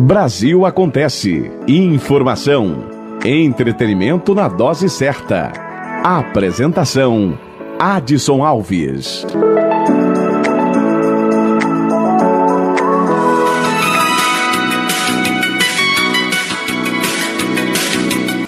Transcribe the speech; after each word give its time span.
Brasil 0.00 0.64
Acontece. 0.64 1.52
Informação. 1.68 2.88
Entretenimento 3.22 4.34
na 4.34 4.48
dose 4.48 4.88
certa. 4.88 5.52
Apresentação: 6.02 7.38
Adson 7.78 8.42
Alves. 8.42 9.26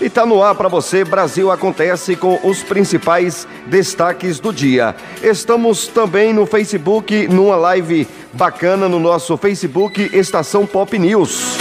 E 0.01 0.09
tá 0.09 0.25
no 0.25 0.43
ar 0.43 0.55
para 0.55 0.69
você, 0.69 1.05
Brasil 1.05 1.51
Acontece 1.51 2.17
com 2.17 2.41
os 2.43 2.63
principais 2.63 3.47
destaques 3.67 4.41
do 4.41 4.55
dia. 4.55 4.97
Estamos 5.23 5.87
também 5.87 6.33
no 6.33 6.47
Facebook, 6.47 7.29
numa 7.29 7.57
live 7.57 8.09
bacana 8.33 8.89
no 8.89 8.99
nosso 8.99 9.37
Facebook 9.37 10.11
Estação 10.13 10.67
Pop 10.67 10.99
News. 10.99 11.57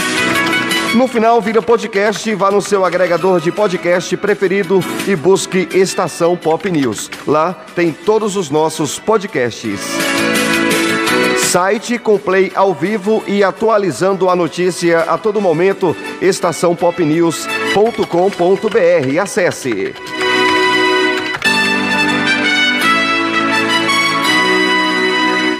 No 0.94 1.08
final, 1.08 1.40
vira 1.40 1.62
podcast, 1.62 2.34
vá 2.34 2.50
no 2.50 2.60
seu 2.60 2.84
agregador 2.84 3.40
de 3.40 3.50
podcast 3.50 4.14
preferido 4.16 4.80
e 5.08 5.16
busque 5.16 5.66
Estação 5.72 6.36
Pop 6.36 6.70
News. 6.70 7.10
Lá 7.26 7.54
tem 7.74 7.90
todos 7.92 8.36
os 8.36 8.50
nossos 8.50 8.98
podcasts. 8.98 9.80
Site 11.38 11.98
com 11.98 12.18
play 12.18 12.52
ao 12.54 12.74
vivo 12.74 13.24
e 13.26 13.42
atualizando 13.42 14.28
a 14.28 14.36
notícia 14.36 15.00
a 15.00 15.16
todo 15.16 15.40
momento, 15.40 15.96
estaçãopopnews.com.br. 16.20 19.20
Acesse. 19.20 19.94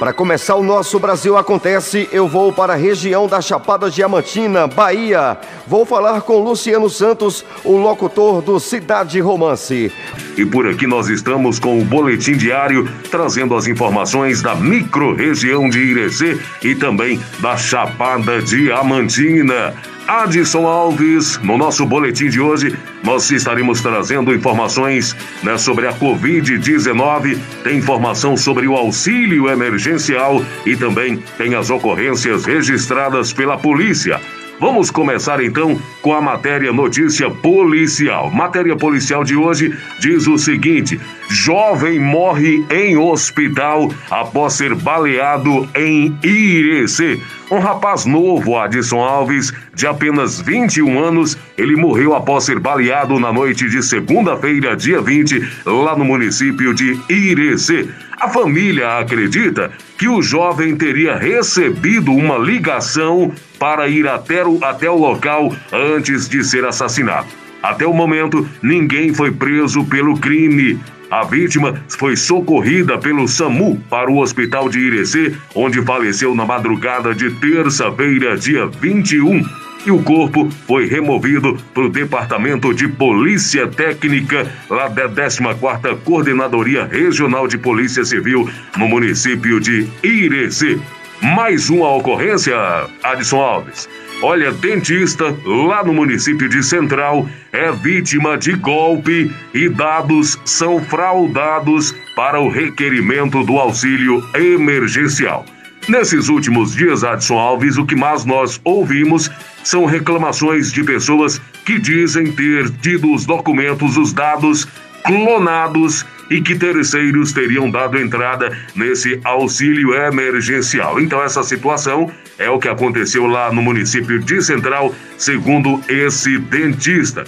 Para 0.02 0.12
começar 0.12 0.56
o 0.56 0.64
nosso 0.64 0.98
Brasil 0.98 1.36
Acontece, 1.36 2.08
eu 2.10 2.26
vou 2.26 2.52
para 2.52 2.72
a 2.72 2.76
região 2.76 3.28
da 3.28 3.40
Chapada 3.40 3.88
Diamantina, 3.88 4.66
Bahia. 4.66 5.38
Vou 5.64 5.86
falar 5.86 6.22
com 6.22 6.42
Luciano 6.42 6.90
Santos, 6.90 7.44
o 7.62 7.76
locutor 7.76 8.42
do 8.42 8.58
Cidade 8.58 9.20
Romance. 9.20 9.92
E 10.36 10.44
por 10.44 10.66
aqui 10.66 10.88
nós 10.88 11.08
estamos 11.08 11.60
com 11.60 11.80
o 11.80 11.84
Boletim 11.84 12.32
Diário, 12.32 12.88
trazendo 13.12 13.54
as 13.54 13.68
informações 13.68 14.42
da 14.42 14.56
micro-região 14.56 15.68
de 15.68 15.78
Irecê 15.78 16.36
e 16.64 16.74
também 16.74 17.20
da 17.38 17.56
Chapada 17.56 18.42
Diamantina. 18.42 19.72
Adson 20.06 20.66
Alves, 20.66 21.38
no 21.38 21.56
nosso 21.56 21.86
boletim 21.86 22.28
de 22.28 22.40
hoje, 22.40 22.76
nós 23.02 23.30
estaremos 23.30 23.80
trazendo 23.80 24.34
informações 24.34 25.16
né, 25.42 25.56
sobre 25.56 25.86
a 25.86 25.92
Covid-19, 25.92 27.38
tem 27.62 27.78
informação 27.78 28.36
sobre 28.36 28.66
o 28.66 28.74
auxílio 28.74 29.48
emergencial 29.48 30.44
e 30.66 30.76
também 30.76 31.22
tem 31.38 31.54
as 31.54 31.70
ocorrências 31.70 32.44
registradas 32.44 33.32
pela 33.32 33.56
polícia. 33.56 34.20
Vamos 34.62 34.92
começar 34.92 35.42
então 35.42 35.76
com 36.00 36.14
a 36.14 36.20
matéria 36.20 36.72
notícia 36.72 37.28
policial. 37.28 38.30
Matéria 38.30 38.76
policial 38.76 39.24
de 39.24 39.34
hoje 39.34 39.76
diz 39.98 40.28
o 40.28 40.38
seguinte: 40.38 41.00
jovem 41.28 41.98
morre 41.98 42.64
em 42.70 42.96
hospital 42.96 43.90
após 44.08 44.52
ser 44.52 44.76
baleado 44.76 45.68
em 45.74 46.16
Irecê. 46.22 47.20
Um 47.50 47.58
rapaz 47.58 48.06
novo, 48.06 48.56
Adson 48.56 49.00
Alves, 49.00 49.52
de 49.74 49.84
apenas 49.84 50.40
21 50.40 50.96
anos, 50.96 51.36
ele 51.58 51.74
morreu 51.74 52.14
após 52.14 52.44
ser 52.44 52.60
baleado 52.60 53.18
na 53.18 53.32
noite 53.32 53.68
de 53.68 53.82
segunda-feira, 53.82 54.76
dia 54.76 55.00
20, 55.00 55.64
lá 55.66 55.96
no 55.96 56.04
município 56.04 56.72
de 56.72 57.00
Irecê. 57.10 57.88
A 58.20 58.28
família 58.28 59.00
acredita 59.00 59.72
que 60.02 60.08
o 60.08 60.20
jovem 60.20 60.74
teria 60.74 61.16
recebido 61.16 62.10
uma 62.10 62.36
ligação 62.36 63.30
para 63.56 63.86
ir 63.86 64.08
até 64.08 64.44
o, 64.44 64.58
até 64.60 64.90
o 64.90 64.96
local 64.96 65.54
antes 65.72 66.28
de 66.28 66.42
ser 66.42 66.64
assassinado. 66.64 67.28
Até 67.62 67.86
o 67.86 67.94
momento, 67.94 68.44
ninguém 68.60 69.14
foi 69.14 69.30
preso 69.30 69.84
pelo 69.84 70.18
crime. 70.18 70.80
A 71.08 71.22
vítima 71.22 71.80
foi 71.86 72.16
socorrida 72.16 72.98
pelo 72.98 73.28
SAMU 73.28 73.80
para 73.88 74.10
o 74.10 74.18
hospital 74.18 74.68
de 74.68 74.80
Irecê, 74.80 75.36
onde 75.54 75.80
faleceu 75.82 76.34
na 76.34 76.44
madrugada 76.44 77.14
de 77.14 77.30
terça-feira, 77.34 78.36
dia 78.36 78.66
21. 78.66 79.61
E 79.84 79.90
o 79.90 80.00
corpo 80.00 80.48
foi 80.66 80.86
removido 80.86 81.58
para 81.74 81.82
o 81.82 81.88
Departamento 81.88 82.72
de 82.72 82.86
Polícia 82.86 83.66
Técnica, 83.66 84.48
lá 84.70 84.86
da 84.86 85.08
14ª 85.08 85.98
Coordenadoria 86.04 86.84
Regional 86.84 87.48
de 87.48 87.58
Polícia 87.58 88.04
Civil, 88.04 88.48
no 88.76 88.86
município 88.86 89.58
de 89.58 89.88
Irecê. 90.04 90.78
Mais 91.20 91.68
uma 91.68 91.92
ocorrência, 91.96 92.54
Adson 93.02 93.40
Alves. 93.40 93.88
Olha, 94.22 94.52
dentista 94.52 95.36
lá 95.44 95.82
no 95.82 95.92
município 95.92 96.48
de 96.48 96.62
Central 96.62 97.28
é 97.50 97.72
vítima 97.72 98.38
de 98.38 98.52
golpe 98.52 99.32
e 99.52 99.68
dados 99.68 100.38
são 100.44 100.80
fraudados 100.84 101.92
para 102.14 102.40
o 102.40 102.48
requerimento 102.48 103.42
do 103.42 103.58
auxílio 103.58 104.22
emergencial. 104.32 105.44
Nesses 105.88 106.28
últimos 106.28 106.74
dias, 106.74 107.02
Adson 107.02 107.38
Alves, 107.38 107.76
o 107.76 107.84
que 107.84 107.96
mais 107.96 108.24
nós 108.24 108.60
ouvimos 108.62 109.30
são 109.64 109.84
reclamações 109.84 110.72
de 110.72 110.84
pessoas 110.84 111.40
que 111.64 111.78
dizem 111.78 112.30
ter 112.32 112.70
tido 112.80 113.12
os 113.12 113.26
documentos, 113.26 113.96
os 113.96 114.12
dados 114.12 114.66
clonados 115.04 116.06
e 116.30 116.40
que 116.40 116.54
terceiros 116.54 117.32
teriam 117.32 117.68
dado 117.68 117.98
entrada 117.98 118.56
nesse 118.76 119.20
auxílio 119.24 119.92
emergencial. 119.94 121.00
Então, 121.00 121.22
essa 121.22 121.42
situação 121.42 122.10
é 122.38 122.48
o 122.48 122.58
que 122.58 122.68
aconteceu 122.68 123.26
lá 123.26 123.52
no 123.52 123.60
município 123.60 124.20
de 124.20 124.40
Central, 124.40 124.94
segundo 125.18 125.80
esse 125.88 126.38
dentista. 126.38 127.24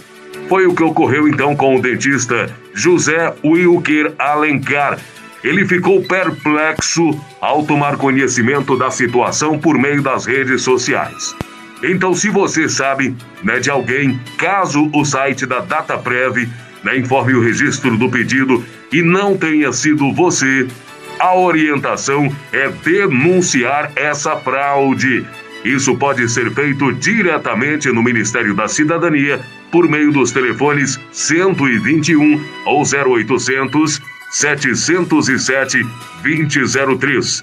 Foi 0.49 0.67
o 0.67 0.75
que 0.75 0.83
ocorreu 0.83 1.27
então 1.27 1.57
com 1.57 1.77
o 1.77 1.83
dentista 1.83 2.55
José 2.73 3.35
Wilker 3.45 4.13
Alencar. 4.19 4.99
Ele 5.45 5.67
ficou 5.67 6.03
perplexo 6.03 7.21
ao 7.39 7.67
tomar 7.67 7.99
conhecimento 7.99 8.79
da 8.79 8.91
situação 8.91 9.59
por 9.59 9.79
meio 9.79 10.03
das 10.03 10.25
redes 10.25 10.63
sociais. 10.63 11.37
Então, 11.83 12.15
se 12.15 12.31
você 12.31 12.67
sabe 12.67 13.15
né, 13.43 13.61
de 13.61 13.69
alguém, 13.69 14.19
caso 14.39 14.91
o 14.95 15.05
site 15.05 15.45
da 15.45 15.61
DataPrev 15.61 16.49
né, 16.83 16.97
informe 16.97 17.35
o 17.35 17.43
registro 17.43 17.95
do 17.99 18.11
pedido 18.11 18.65
e 18.91 19.03
não 19.03 19.37
tenha 19.37 19.71
sido 19.71 20.15
você, 20.15 20.67
a 21.19 21.37
orientação 21.37 22.35
é 22.51 22.71
denunciar 22.83 23.93
essa 23.97 24.37
fraude. 24.37 25.27
Isso 25.63 25.95
pode 25.97 26.27
ser 26.29 26.51
feito 26.53 26.91
diretamente 26.95 27.91
no 27.93 28.03
Ministério 28.03 28.55
da 28.55 28.67
Cidadania 28.67 29.41
por 29.71 29.89
meio 29.89 30.11
dos 30.11 30.31
telefones 30.31 30.99
121 31.13 32.43
ou 32.65 32.83
0800 32.83 34.14
707 34.35 35.87
2003. 36.25 37.43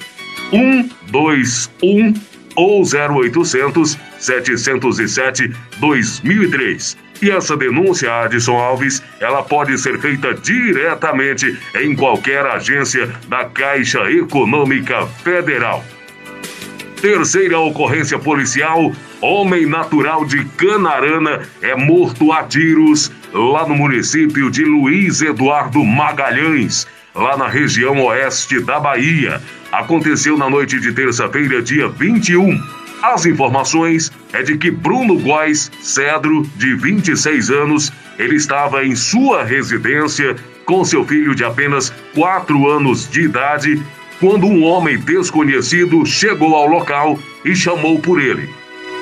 121 0.50 2.14
ou 2.54 2.84
0800 2.84 3.98
707 4.20 5.56
2003. 5.80 6.98
E 7.22 7.32
essa 7.32 7.56
denúncia, 7.56 8.14
Adson 8.24 8.58
Alves, 8.58 9.02
ela 9.22 9.42
pode 9.42 9.78
ser 9.78 10.00
feita 10.00 10.34
diretamente 10.34 11.58
em 11.76 11.96
qualquer 11.96 12.46
agência 12.46 13.08
da 13.30 13.46
Caixa 13.46 14.12
Econômica 14.12 15.08
Federal. 15.24 15.86
Terceira 17.02 17.58
ocorrência 17.58 18.20
policial: 18.20 18.92
homem 19.22 19.66
natural 19.66 20.26
de 20.26 20.44
Canarana 20.58 21.48
é 21.62 21.74
morto 21.74 22.34
a 22.34 22.44
tiros 22.44 23.10
lá 23.34 23.68
no 23.68 23.76
município 23.76 24.50
de 24.50 24.64
Luiz 24.64 25.22
Eduardo 25.22 25.84
Magalhães, 25.84 26.88
lá 27.16 27.38
na 27.38 27.48
região 27.48 28.04
oeste 28.06 28.60
da 28.60 28.80
Bahia. 28.80 29.42
Aconteceu 29.72 30.38
na 30.38 30.50
noite 30.50 30.80
de 30.80 30.92
terça-feira, 30.92 31.62
dia 31.62 31.88
21. 31.88 32.62
As 33.02 33.26
informações 33.26 34.12
é 34.34 34.44
de 34.44 34.58
que 34.58 34.70
Bruno 34.70 35.18
Góes 35.18 35.72
Cedro, 35.82 36.44
de 36.56 36.76
26 36.76 37.50
anos, 37.50 37.92
ele 38.20 38.36
estava 38.36 38.86
em 38.86 38.96
sua 38.96 39.44
residência 39.44 40.36
com 40.66 40.86
seu 40.86 41.06
filho 41.06 41.34
de 41.34 41.44
apenas 41.44 41.92
4 42.14 42.70
anos 42.70 43.10
de 43.10 43.22
idade 43.22 43.82
quando 44.20 44.46
um 44.46 44.64
homem 44.64 45.00
desconhecido 45.00 46.06
chegou 46.06 46.56
ao 46.56 46.68
local 46.68 47.18
e 47.44 47.56
chamou 47.56 48.00
por 48.00 48.22
ele. 48.22 48.61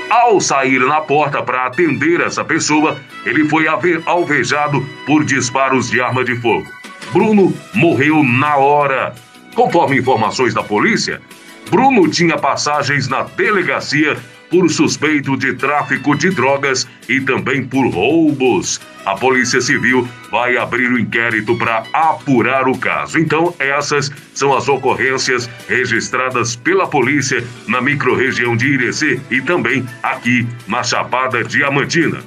Ao 0.10 0.42
sair 0.42 0.80
na 0.80 1.02
porta 1.02 1.44
para 1.44 1.68
atender 1.68 2.20
essa 2.22 2.44
pessoa, 2.44 3.00
ele 3.26 3.48
foi 3.48 3.68
alvejado 4.06 4.84
por 5.06 5.24
disparos 5.24 5.88
de 5.88 6.02
arma 6.02 6.24
de 6.24 6.36
fogo. 6.42 6.68
Bruno 7.14 7.54
morreu 7.76 8.24
na 8.24 8.58
hora. 8.58 9.14
Conforme 9.54 10.00
informações 10.00 10.54
da 10.54 10.64
polícia, 10.64 11.22
Bruno 11.70 12.08
tinha 12.10 12.38
passagens 12.38 13.08
na 13.08 13.22
delegacia 13.22 14.18
por 14.50 14.70
suspeito 14.70 15.38
de 15.38 15.54
tráfico 15.54 16.16
de 16.16 16.30
drogas 16.30 16.88
e 17.08 17.22
também 17.22 17.64
por 17.66 17.88
roubos. 17.88 18.82
A 19.06 19.16
Polícia 19.16 19.62
Civil 19.62 20.08
vai 20.32 20.58
abrir 20.58 20.92
o 20.92 21.00
inquérito 21.00 21.58
para 21.58 21.84
apurar 21.94 22.68
o 22.68 22.78
caso. 22.78 23.18
Então, 23.18 23.54
essas 23.60 24.12
são 24.34 24.56
as 24.56 24.68
ocorrências 24.68 25.50
registradas 25.68 26.56
pela 26.56 26.88
polícia 26.88 27.44
na 27.68 27.82
microrregião 27.82 28.56
de 28.56 28.68
Irecê 28.68 29.20
e 29.32 29.42
também 29.42 29.86
aqui 30.04 30.48
na 30.68 30.84
Chapada 30.84 31.44
Diamantina. 31.44 32.20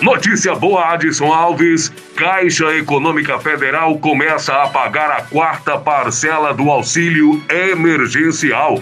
Notícia 0.00 0.54
boa, 0.54 0.92
Adson 0.92 1.32
Alves. 1.32 1.92
Caixa 2.16 2.74
Econômica 2.76 3.38
Federal 3.40 3.98
começa 3.98 4.54
a 4.62 4.68
pagar 4.68 5.10
a 5.10 5.22
quarta 5.22 5.76
parcela 5.76 6.54
do 6.54 6.70
auxílio 6.70 7.42
emergencial. 7.48 8.80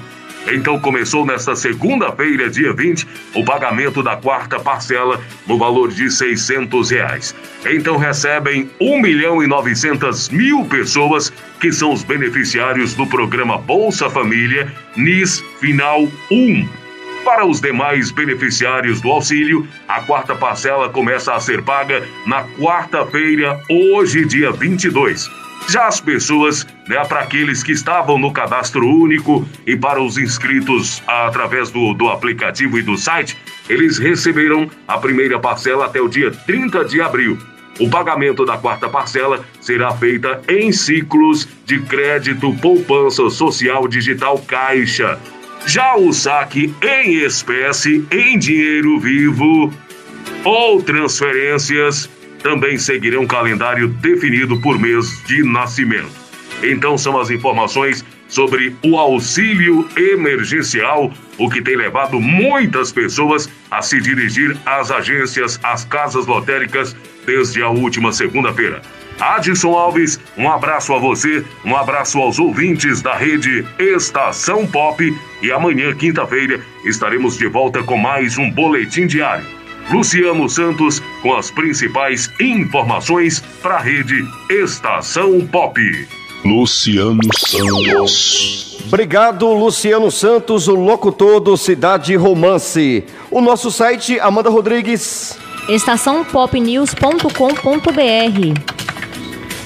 Então 0.48 0.78
começou 0.78 1.26
nesta 1.26 1.56
segunda-feira, 1.56 2.48
dia 2.48 2.72
20, 2.72 3.06
o 3.34 3.44
pagamento 3.44 4.02
da 4.02 4.16
quarta 4.16 4.60
parcela 4.60 5.20
no 5.46 5.58
valor 5.58 5.90
de 5.90 6.10
600 6.10 6.90
reais. 6.90 7.34
Então 7.64 7.96
recebem 7.96 8.70
1 8.80 9.00
milhão 9.00 9.42
e 9.42 9.46
900 9.46 10.28
mil 10.28 10.64
pessoas 10.66 11.32
que 11.60 11.72
são 11.72 11.92
os 11.92 12.04
beneficiários 12.04 12.94
do 12.94 13.06
programa 13.06 13.58
Bolsa 13.58 14.08
Família 14.08 14.72
NIS 14.96 15.42
Final 15.60 16.08
1. 16.30 16.86
Para 17.24 17.44
os 17.44 17.60
demais 17.60 18.12
beneficiários 18.12 19.00
do 19.00 19.10
auxílio, 19.10 19.66
a 19.88 20.00
quarta 20.02 20.36
parcela 20.36 20.88
começa 20.88 21.34
a 21.34 21.40
ser 21.40 21.60
paga 21.60 22.06
na 22.24 22.44
quarta-feira, 22.44 23.60
hoje, 23.68 24.24
dia 24.24 24.52
22. 24.52 25.28
Já 25.68 25.88
as 25.88 26.00
pessoas, 26.00 26.66
né, 26.88 27.04
para 27.04 27.20
aqueles 27.20 27.62
que 27.62 27.72
estavam 27.72 28.18
no 28.18 28.32
cadastro 28.32 28.86
único 28.86 29.46
e 29.66 29.76
para 29.76 30.00
os 30.00 30.16
inscritos 30.16 31.02
através 31.06 31.70
do, 31.70 31.92
do 31.94 32.08
aplicativo 32.08 32.78
e 32.78 32.82
do 32.82 32.96
site, 32.96 33.36
eles 33.68 33.98
receberão 33.98 34.70
a 34.86 34.98
primeira 34.98 35.38
parcela 35.38 35.86
até 35.86 36.00
o 36.00 36.08
dia 36.08 36.30
30 36.30 36.84
de 36.84 37.00
abril. 37.00 37.38
O 37.80 37.90
pagamento 37.90 38.44
da 38.44 38.56
quarta 38.56 38.88
parcela 38.88 39.44
será 39.60 39.90
feita 39.92 40.40
em 40.48 40.72
ciclos 40.72 41.48
de 41.64 41.80
crédito 41.80 42.54
poupança 42.54 43.28
social 43.28 43.86
digital 43.86 44.38
Caixa 44.38 45.18
já 45.66 45.96
o 45.96 46.12
saque 46.12 46.72
em 46.80 47.24
espécie, 47.24 48.06
em 48.10 48.38
dinheiro 48.38 49.00
vivo 49.00 49.72
ou 50.44 50.80
transferências 50.80 52.08
também 52.46 52.78
seguirão 52.78 53.22
um 53.22 53.26
calendário 53.26 53.88
definido 53.88 54.60
por 54.60 54.78
mês 54.78 55.20
de 55.26 55.42
nascimento. 55.42 56.12
Então 56.62 56.96
são 56.96 57.18
as 57.18 57.28
informações 57.28 58.04
sobre 58.28 58.76
o 58.84 58.96
auxílio 58.96 59.88
emergencial, 59.96 61.12
o 61.38 61.50
que 61.50 61.60
tem 61.60 61.74
levado 61.74 62.20
muitas 62.20 62.92
pessoas 62.92 63.50
a 63.68 63.82
se 63.82 64.00
dirigir 64.00 64.56
às 64.64 64.92
agências, 64.92 65.58
às 65.60 65.84
casas 65.84 66.24
lotéricas 66.26 66.94
desde 67.26 67.64
a 67.64 67.68
última 67.68 68.12
segunda-feira. 68.12 68.80
Adson 69.18 69.72
Alves, 69.72 70.20
um 70.38 70.48
abraço 70.48 70.94
a 70.94 71.00
você, 71.00 71.44
um 71.64 71.74
abraço 71.74 72.16
aos 72.20 72.38
ouvintes 72.38 73.02
da 73.02 73.16
rede 73.16 73.66
Estação 73.76 74.64
Pop 74.68 75.02
e 75.42 75.50
amanhã, 75.50 75.92
quinta-feira, 75.96 76.60
estaremos 76.84 77.36
de 77.36 77.48
volta 77.48 77.82
com 77.82 77.96
mais 77.96 78.38
um 78.38 78.48
boletim 78.48 79.04
diário. 79.04 79.55
Luciano 79.90 80.48
Santos 80.48 81.00
com 81.22 81.34
as 81.34 81.50
principais 81.50 82.30
informações 82.40 83.42
para 83.62 83.76
a 83.76 83.80
rede 83.80 84.24
Estação 84.50 85.46
Pop. 85.46 85.80
Luciano 86.44 87.20
Santos. 87.36 88.78
Obrigado, 88.86 89.46
Luciano 89.52 90.10
Santos, 90.10 90.66
o 90.66 90.74
locutor 90.74 91.38
do 91.38 91.56
Cidade 91.56 92.16
Romance. 92.16 93.04
O 93.30 93.40
nosso 93.40 93.70
site, 93.70 94.18
Amanda 94.18 94.50
Rodrigues. 94.50 95.38
estaçãopopnews.com.br 95.68 98.60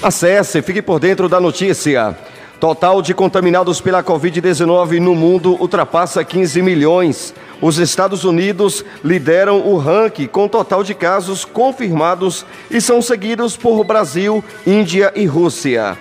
Acesse, 0.03 0.61
fique 0.61 0.83
por 0.83 0.99
dentro 0.99 1.27
da 1.27 1.39
notícia. 1.39 2.15
Total 2.59 3.01
de 3.01 3.15
contaminados 3.15 3.81
pela 3.81 4.03
Covid-19 4.03 4.99
no 4.99 5.15
mundo 5.15 5.57
ultrapassa 5.59 6.23
15 6.23 6.61
milhões. 6.61 7.33
Os 7.61 7.77
Estados 7.77 8.23
Unidos 8.23 8.83
lideram 9.03 9.59
o 9.67 9.77
ranking 9.77 10.25
com 10.25 10.47
total 10.47 10.83
de 10.83 10.95
casos 10.95 11.45
confirmados 11.45 12.45
e 12.71 12.81
são 12.81 13.01
seguidos 13.01 13.55
por 13.55 13.83
Brasil, 13.83 14.43
Índia 14.65 15.13
e 15.15 15.25
Rússia. 15.25 15.97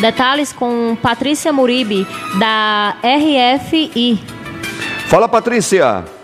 Detalhes 0.00 0.52
com 0.52 0.96
Patrícia 1.00 1.52
Muribe, 1.52 2.06
da 2.38 2.96
RFI. 3.02 4.22
Fala, 5.06 5.28
Patrícia. 5.28 6.15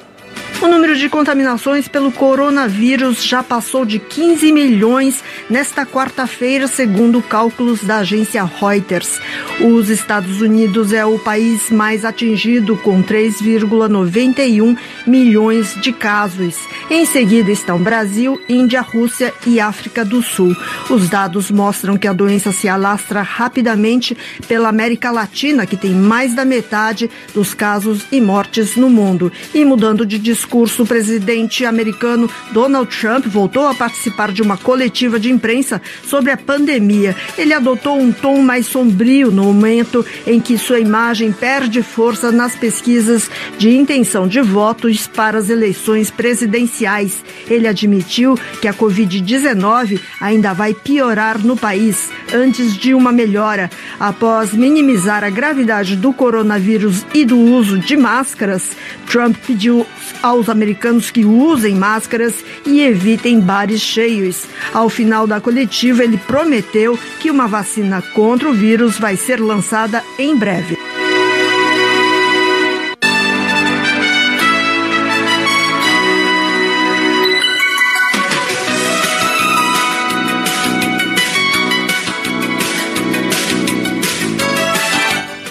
O 0.62 0.68
número 0.68 0.94
de 0.94 1.08
contaminações 1.08 1.88
pelo 1.88 2.12
coronavírus 2.12 3.24
já 3.24 3.42
passou 3.42 3.84
de 3.84 3.98
15 3.98 4.52
milhões 4.52 5.20
nesta 5.50 5.84
quarta-feira, 5.84 6.68
segundo 6.68 7.20
cálculos 7.20 7.82
da 7.82 7.96
agência 7.96 8.44
Reuters. 8.44 9.18
Os 9.60 9.90
Estados 9.90 10.40
Unidos 10.40 10.92
é 10.92 11.04
o 11.04 11.18
país 11.18 11.68
mais 11.68 12.04
atingido, 12.04 12.76
com 12.76 13.02
3,91 13.02 14.78
milhões 15.04 15.74
de 15.80 15.92
casos. 15.92 16.56
Em 16.88 17.04
seguida 17.06 17.50
estão 17.50 17.82
Brasil, 17.82 18.40
Índia, 18.48 18.82
Rússia 18.82 19.34
e 19.44 19.58
África 19.58 20.04
do 20.04 20.22
Sul. 20.22 20.54
Os 20.88 21.08
dados 21.08 21.50
mostram 21.50 21.98
que 21.98 22.06
a 22.06 22.12
doença 22.12 22.52
se 22.52 22.68
alastra 22.68 23.20
rapidamente 23.20 24.16
pela 24.46 24.68
América 24.68 25.10
Latina, 25.10 25.66
que 25.66 25.76
tem 25.76 25.90
mais 25.90 26.34
da 26.34 26.44
metade 26.44 27.10
dos 27.34 27.52
casos 27.52 28.04
e 28.12 28.20
mortes 28.20 28.76
no 28.76 28.88
mundo. 28.88 29.32
E 29.52 29.64
mudando 29.64 30.06
de 30.06 30.20
discurso, 30.20 30.51
discurso, 30.52 30.82
o 30.82 30.86
presidente 30.86 31.64
americano 31.64 32.28
Donald 32.50 32.94
Trump 32.94 33.24
voltou 33.26 33.66
a 33.66 33.74
participar 33.74 34.30
de 34.30 34.42
uma 34.42 34.58
coletiva 34.58 35.18
de 35.18 35.30
imprensa 35.30 35.80
sobre 36.04 36.30
a 36.30 36.36
pandemia. 36.36 37.16
Ele 37.38 37.54
adotou 37.54 37.98
um 37.98 38.12
tom 38.12 38.42
mais 38.42 38.66
sombrio 38.66 39.30
no 39.30 39.44
momento 39.44 40.04
em 40.26 40.38
que 40.38 40.58
sua 40.58 40.78
imagem 40.78 41.32
perde 41.32 41.82
força 41.82 42.30
nas 42.30 42.54
pesquisas 42.54 43.30
de 43.56 43.74
intenção 43.74 44.28
de 44.28 44.42
votos 44.42 45.06
para 45.06 45.38
as 45.38 45.48
eleições 45.48 46.10
presidenciais. 46.10 47.24
Ele 47.48 47.66
admitiu 47.66 48.38
que 48.60 48.68
a 48.68 48.74
Covid-19 48.74 49.98
ainda 50.20 50.52
vai 50.52 50.74
piorar 50.74 51.38
no 51.38 51.56
país 51.56 52.10
antes 52.32 52.76
de 52.76 52.92
uma 52.92 53.10
melhora. 53.10 53.70
Após 53.98 54.52
minimizar 54.52 55.24
a 55.24 55.30
gravidade 55.30 55.96
do 55.96 56.12
coronavírus 56.12 57.06
e 57.14 57.24
do 57.24 57.38
uso 57.38 57.78
de 57.78 57.96
máscaras, 57.96 58.72
Trump 59.06 59.36
pediu 59.46 59.86
aos 60.32 60.48
americanos 60.48 61.10
que 61.10 61.24
usem 61.24 61.74
máscaras 61.74 62.34
e 62.66 62.80
evitem 62.80 63.40
bares 63.40 63.80
cheios. 63.80 64.44
Ao 64.72 64.88
final 64.88 65.26
da 65.26 65.40
coletiva, 65.40 66.02
ele 66.02 66.16
prometeu 66.16 66.98
que 67.20 67.30
uma 67.30 67.46
vacina 67.46 68.02
contra 68.14 68.48
o 68.48 68.52
vírus 68.52 68.98
vai 68.98 69.16
ser 69.16 69.40
lançada 69.40 70.02
em 70.18 70.36
breve. 70.36 70.76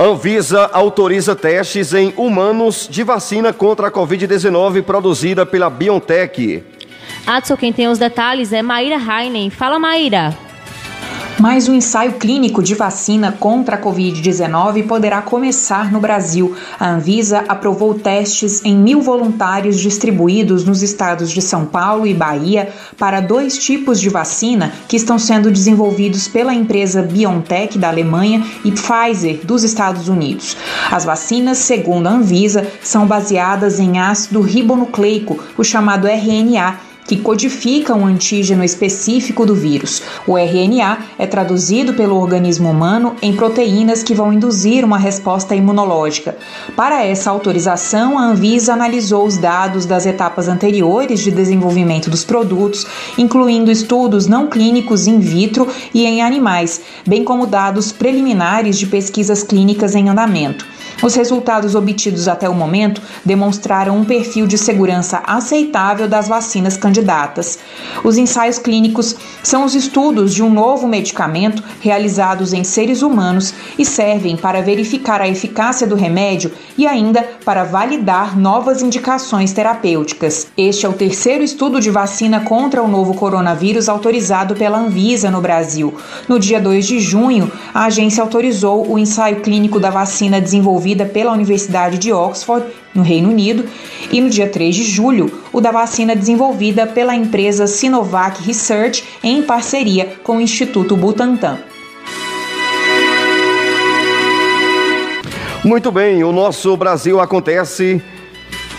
Anvisa 0.01 0.67
autoriza 0.73 1.35
testes 1.35 1.93
em 1.93 2.11
humanos 2.17 2.87
de 2.89 3.03
vacina 3.03 3.53
contra 3.53 3.89
a 3.89 3.91
Covid-19 3.91 4.81
produzida 4.81 5.45
pela 5.45 5.69
BioNTech. 5.69 6.63
Adson, 7.27 7.55
quem 7.55 7.71
tem 7.71 7.87
os 7.87 7.99
detalhes 7.99 8.51
é 8.51 8.63
Maíra 8.63 8.95
Heinen. 8.95 9.51
Fala, 9.51 9.77
Maíra. 9.77 10.35
Mais 11.39 11.67
um 11.67 11.73
ensaio 11.73 12.13
clínico 12.13 12.61
de 12.61 12.75
vacina 12.75 13.31
contra 13.31 13.75
a 13.75 13.81
Covid-19 13.81 14.85
poderá 14.85 15.21
começar 15.21 15.91
no 15.91 15.99
Brasil. 15.99 16.55
A 16.79 16.91
Anvisa 16.91 17.43
aprovou 17.47 17.95
testes 17.95 18.63
em 18.63 18.75
mil 18.75 19.01
voluntários 19.01 19.79
distribuídos 19.79 20.65
nos 20.65 20.83
estados 20.83 21.31
de 21.31 21.41
São 21.41 21.65
Paulo 21.65 22.05
e 22.05 22.13
Bahia 22.13 22.69
para 22.97 23.21
dois 23.21 23.57
tipos 23.57 23.99
de 23.99 24.09
vacina 24.09 24.71
que 24.87 24.95
estão 24.95 25.17
sendo 25.17 25.49
desenvolvidos 25.49 26.27
pela 26.27 26.53
empresa 26.53 27.01
BioNTech 27.01 27.77
da 27.77 27.87
Alemanha 27.87 28.45
e 28.63 28.71
Pfizer 28.71 29.39
dos 29.43 29.63
Estados 29.63 30.07
Unidos. 30.07 30.55
As 30.91 31.05
vacinas, 31.05 31.57
segundo 31.57 32.07
a 32.07 32.11
Anvisa, 32.11 32.67
são 32.83 33.07
baseadas 33.07 33.79
em 33.79 33.99
ácido 33.99 34.41
ribonucleico, 34.41 35.39
o 35.57 35.63
chamado 35.63 36.07
RNA 36.07 36.90
que 37.05 37.17
codifica 37.17 37.93
um 37.93 38.05
antígeno 38.05 38.63
específico 38.63 39.45
do 39.45 39.55
vírus. 39.55 40.01
O 40.25 40.37
RNA 40.37 40.97
é 41.17 41.25
traduzido 41.25 41.93
pelo 41.93 42.15
organismo 42.15 42.69
humano 42.69 43.15
em 43.21 43.35
proteínas 43.35 44.03
que 44.03 44.13
vão 44.13 44.31
induzir 44.31 44.85
uma 44.85 44.97
resposta 44.97 45.55
imunológica. 45.55 46.37
Para 46.75 47.03
essa 47.03 47.29
autorização, 47.29 48.17
a 48.17 48.23
Anvisa 48.23 48.73
analisou 48.73 49.25
os 49.25 49.37
dados 49.37 49.85
das 49.85 50.05
etapas 50.05 50.47
anteriores 50.47 51.19
de 51.19 51.31
desenvolvimento 51.31 52.09
dos 52.09 52.23
produtos, 52.23 52.85
incluindo 53.17 53.71
estudos 53.71 54.27
não 54.27 54.47
clínicos 54.47 55.07
in 55.07 55.19
vitro 55.19 55.67
e 55.93 56.05
em 56.05 56.21
animais, 56.21 56.81
bem 57.05 57.23
como 57.23 57.45
dados 57.45 57.91
preliminares 57.91 58.77
de 58.77 58.85
pesquisas 58.85 59.43
clínicas 59.43 59.95
em 59.95 60.09
andamento. 60.09 60.65
Os 61.01 61.15
resultados 61.15 61.73
obtidos 61.73 62.27
até 62.27 62.47
o 62.47 62.53
momento 62.53 63.01
demonstraram 63.25 63.97
um 63.97 64.05
perfil 64.05 64.45
de 64.45 64.57
segurança 64.57 65.21
aceitável 65.25 66.07
das 66.07 66.27
vacinas 66.27 66.77
candidatas. 66.77 67.57
Os 68.03 68.17
ensaios 68.17 68.59
clínicos 68.59 69.15
são 69.41 69.65
os 69.65 69.73
estudos 69.73 70.33
de 70.33 70.43
um 70.43 70.49
novo 70.51 70.87
medicamento 70.87 71.63
realizados 71.79 72.53
em 72.53 72.63
seres 72.63 73.01
humanos 73.01 73.51
e 73.79 73.85
servem 73.85 74.37
para 74.37 74.61
verificar 74.61 75.21
a 75.21 75.27
eficácia 75.27 75.87
do 75.87 75.95
remédio 75.95 76.51
e 76.77 76.85
ainda 76.85 77.27
para 77.43 77.63
validar 77.63 78.37
novas 78.37 78.83
indicações 78.83 79.51
terapêuticas. 79.51 80.47
Este 80.55 80.85
é 80.85 80.89
o 80.89 80.93
terceiro 80.93 81.43
estudo 81.43 81.79
de 81.79 81.89
vacina 81.89 82.41
contra 82.41 82.83
o 82.83 82.87
novo 82.87 83.15
coronavírus 83.15 83.89
autorizado 83.89 84.53
pela 84.53 84.77
Anvisa 84.77 85.31
no 85.31 85.41
Brasil. 85.41 85.95
No 86.27 86.37
dia 86.37 86.59
2 86.59 86.85
de 86.85 86.99
junho, 86.99 87.51
a 87.73 87.85
agência 87.85 88.21
autorizou 88.21 88.87
o 88.87 88.99
ensaio 88.99 89.41
clínico 89.41 89.79
da 89.79 89.89
vacina 89.89 90.39
desenvolvida 90.39 90.90
desenvolvida 90.91 91.05
pela 91.05 91.31
Universidade 91.31 91.97
de 91.97 92.11
Oxford, 92.11 92.65
no 92.93 93.03
Reino 93.03 93.29
Unido, 93.29 93.65
e 94.11 94.19
no 94.19 94.29
dia 94.29 94.47
3 94.47 94.75
de 94.75 94.83
julho, 94.83 95.31
o 95.51 95.61
da 95.61 95.71
vacina 95.71 96.15
desenvolvida 96.15 96.85
pela 96.85 97.15
empresa 97.15 97.67
Sinovac 97.67 98.41
Research 98.43 99.03
em 99.23 99.41
parceria 99.41 100.17
com 100.23 100.37
o 100.37 100.41
Instituto 100.41 100.95
Butantan. 100.95 101.59
Muito 105.63 105.91
bem, 105.91 106.23
o 106.23 106.31
nosso 106.31 106.75
Brasil 106.75 107.19
acontece. 107.19 108.01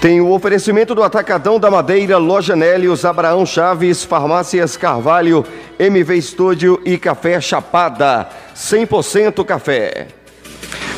Tem 0.01 0.21
o 0.21 0.33
oferecimento 0.33 0.97
do 0.97 1.03
Atacadão 1.05 1.61
da 1.61 1.71
Madeira, 1.71 2.19
Loja 2.19 2.57
Nélios, 2.57 3.05
Abraão 3.05 3.47
Chaves, 3.47 4.03
Farmácias 4.03 4.77
Carvalho, 4.77 5.45
MV 5.79 6.17
Estúdio 6.17 6.83
e 6.85 6.99
Café 6.99 7.41
Chapada. 7.41 8.29
100% 8.57 9.45
café. 9.45 10.09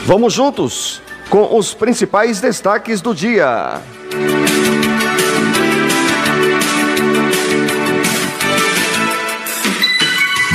Vamos 0.07 0.33
juntos 0.33 1.04
com 1.29 1.57
os 1.59 1.75
principais 1.75 2.41
destaques 2.41 3.01
do 3.01 3.15
dia. 3.15 3.81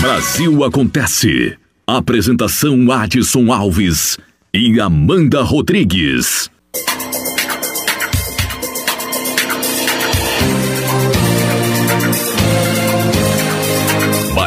Brasil 0.02 0.64
Acontece. 0.64 1.58
Apresentação 1.86 2.92
Adson 2.92 3.52
Alves 3.52 4.18
e 4.54 4.80
Amanda 4.80 5.42
Rodrigues. 5.42 6.50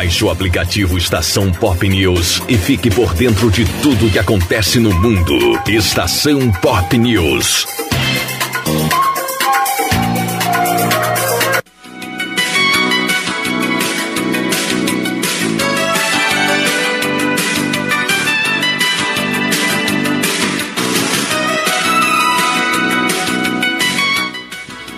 Baixe 0.02 0.25
o 0.25 0.30
aplicativo 0.30 0.99
Estação 0.99 1.52
Pop 1.52 1.88
News 1.88 2.42
e 2.49 2.59
fique 2.59 2.90
por 2.90 3.14
dentro 3.14 3.52
de 3.52 3.64
tudo 3.80 4.11
que 4.11 4.18
acontece 4.18 4.80
no 4.80 4.92
mundo. 4.92 5.62
Estação 5.68 6.50
Pop 6.61 6.99
News. 6.99 7.64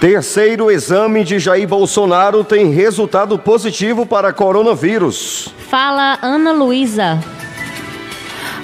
Terceiro 0.05 0.71
exame 0.71 1.25
de 1.25 1.39
Jair 1.39 1.67
Bolsonaro 1.67 2.45
tem 2.45 2.69
resultado 2.69 3.39
positivo 3.39 4.05
para 4.05 4.35
coronavírus. 4.35 5.49
Fala 5.71 6.19
Ana 6.21 6.53
Luísa. 6.53 7.19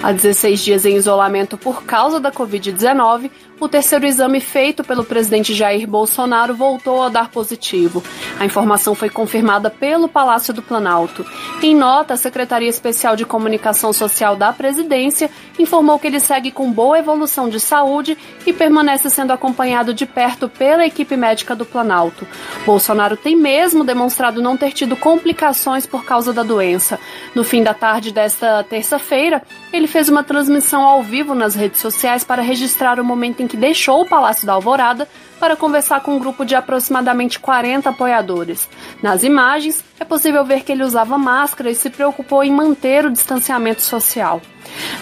Há 0.03 0.13
16 0.13 0.61
dias 0.61 0.85
em 0.85 0.97
isolamento 0.97 1.57
por 1.57 1.85
causa 1.85 2.21
da 2.21 2.31
Covid-19, 2.31 3.31
o 3.61 3.69
terceiro 3.69 4.07
exame 4.07 4.41
feito 4.41 4.83
pelo 4.83 5.05
presidente 5.05 5.55
Jair 5.55 5.87
Bolsonaro 5.87 6.55
voltou 6.55 7.03
a 7.03 7.11
dar 7.11 7.31
positivo. 7.31 8.03
A 8.39 8.47
informação 8.47 8.95
foi 8.95 9.11
confirmada 9.11 9.69
pelo 9.69 10.09
Palácio 10.09 10.55
do 10.55 10.63
Planalto. 10.63 11.27
Em 11.63 11.77
nota, 11.77 12.15
a 12.15 12.17
Secretaria 12.17 12.69
Especial 12.69 13.15
de 13.15 13.27
Comunicação 13.27 13.93
Social 13.93 14.35
da 14.35 14.51
Presidência 14.51 15.31
informou 15.59 15.99
que 15.99 16.07
ele 16.07 16.19
segue 16.19 16.51
com 16.51 16.73
boa 16.73 16.99
evolução 16.99 17.51
de 17.51 17.61
saúde 17.61 18.17
e 18.47 18.53
permanece 18.53 19.11
sendo 19.11 19.33
acompanhado 19.33 19.93
de 19.93 20.07
perto 20.07 20.49
pela 20.49 20.87
equipe 20.87 21.15
médica 21.17 21.55
do 21.55 21.67
Planalto. 21.67 22.27
Bolsonaro 22.65 23.17
tem 23.17 23.37
mesmo 23.37 23.85
demonstrado 23.85 24.41
não 24.41 24.57
ter 24.57 24.73
tido 24.73 24.97
complicações 24.97 25.85
por 25.85 26.05
causa 26.05 26.33
da 26.33 26.43
doença. 26.43 26.99
No 27.35 27.45
fim 27.45 27.63
da 27.63 27.75
tarde 27.75 28.11
desta 28.11 28.65
terça-feira, 28.65 29.43
ele 29.73 29.87
fez 29.87 30.09
uma 30.09 30.25
transmissão 30.25 30.83
ao 30.83 31.03
vivo 31.03 31.35
nas 31.35 31.55
redes 31.55 31.81
sociais 31.81 32.25
para 32.25 32.43
registrar 32.43 32.99
o 32.99 33.05
momento 33.05 33.43
em 33.43 33.47
que 33.47 33.57
deixou 33.57 34.03
o 34.03 34.09
Palácio 34.09 34.47
da 34.47 34.53
Alvorada 34.53 35.09
para 35.39 35.57
conversar 35.57 36.01
com 36.01 36.17
um 36.17 36.19
grupo 36.19 36.45
de 36.45 36.55
aproximadamente 36.55 37.39
40 37.39 37.91
apoiadores. 37.91 38.69
Nas 39.03 39.23
imagens, 39.23 39.85
é 39.99 40.05
possível 40.05 40.45
ver 40.45 40.63
que 40.63 40.73
ele 40.73 40.83
usava 40.83 41.17
máscara 41.17 41.71
e 41.71 41.75
se 41.75 41.89
preocupou 41.89 42.43
em 42.43 42.53
manter 42.53 43.07
o 43.07 43.11
distanciamento 43.11 43.83
social. 43.83 44.43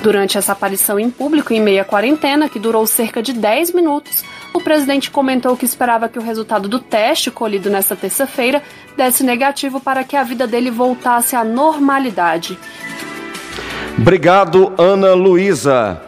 Durante 0.03 0.39
essa 0.39 0.53
aparição 0.53 0.99
em 0.99 1.11
público 1.11 1.53
em 1.53 1.61
meia 1.61 1.85
quarentena, 1.85 2.49
que 2.49 2.59
durou 2.59 2.87
cerca 2.87 3.23
de 3.23 3.33
10 3.33 3.73
minutos, 3.73 4.25
o 4.55 4.61
presidente 4.61 5.11
comentou 5.11 5.57
que 5.57 5.65
esperava 5.65 6.09
que 6.09 6.19
o 6.19 6.23
resultado 6.23 6.69
do 6.69 6.79
teste 6.79 7.31
colhido 7.31 7.69
nesta 7.69 7.97
terça-feira 7.97 8.63
desse 8.97 9.23
negativo 9.23 9.81
para 9.81 10.05
que 10.05 10.17
a 10.17 10.23
vida 10.23 10.47
dele 10.47 10.71
voltasse 10.71 11.37
à 11.37 11.45
normalidade. 11.45 12.59
Obrigado, 14.01 14.73
Ana 14.79 15.13
Luísa. 15.15 16.08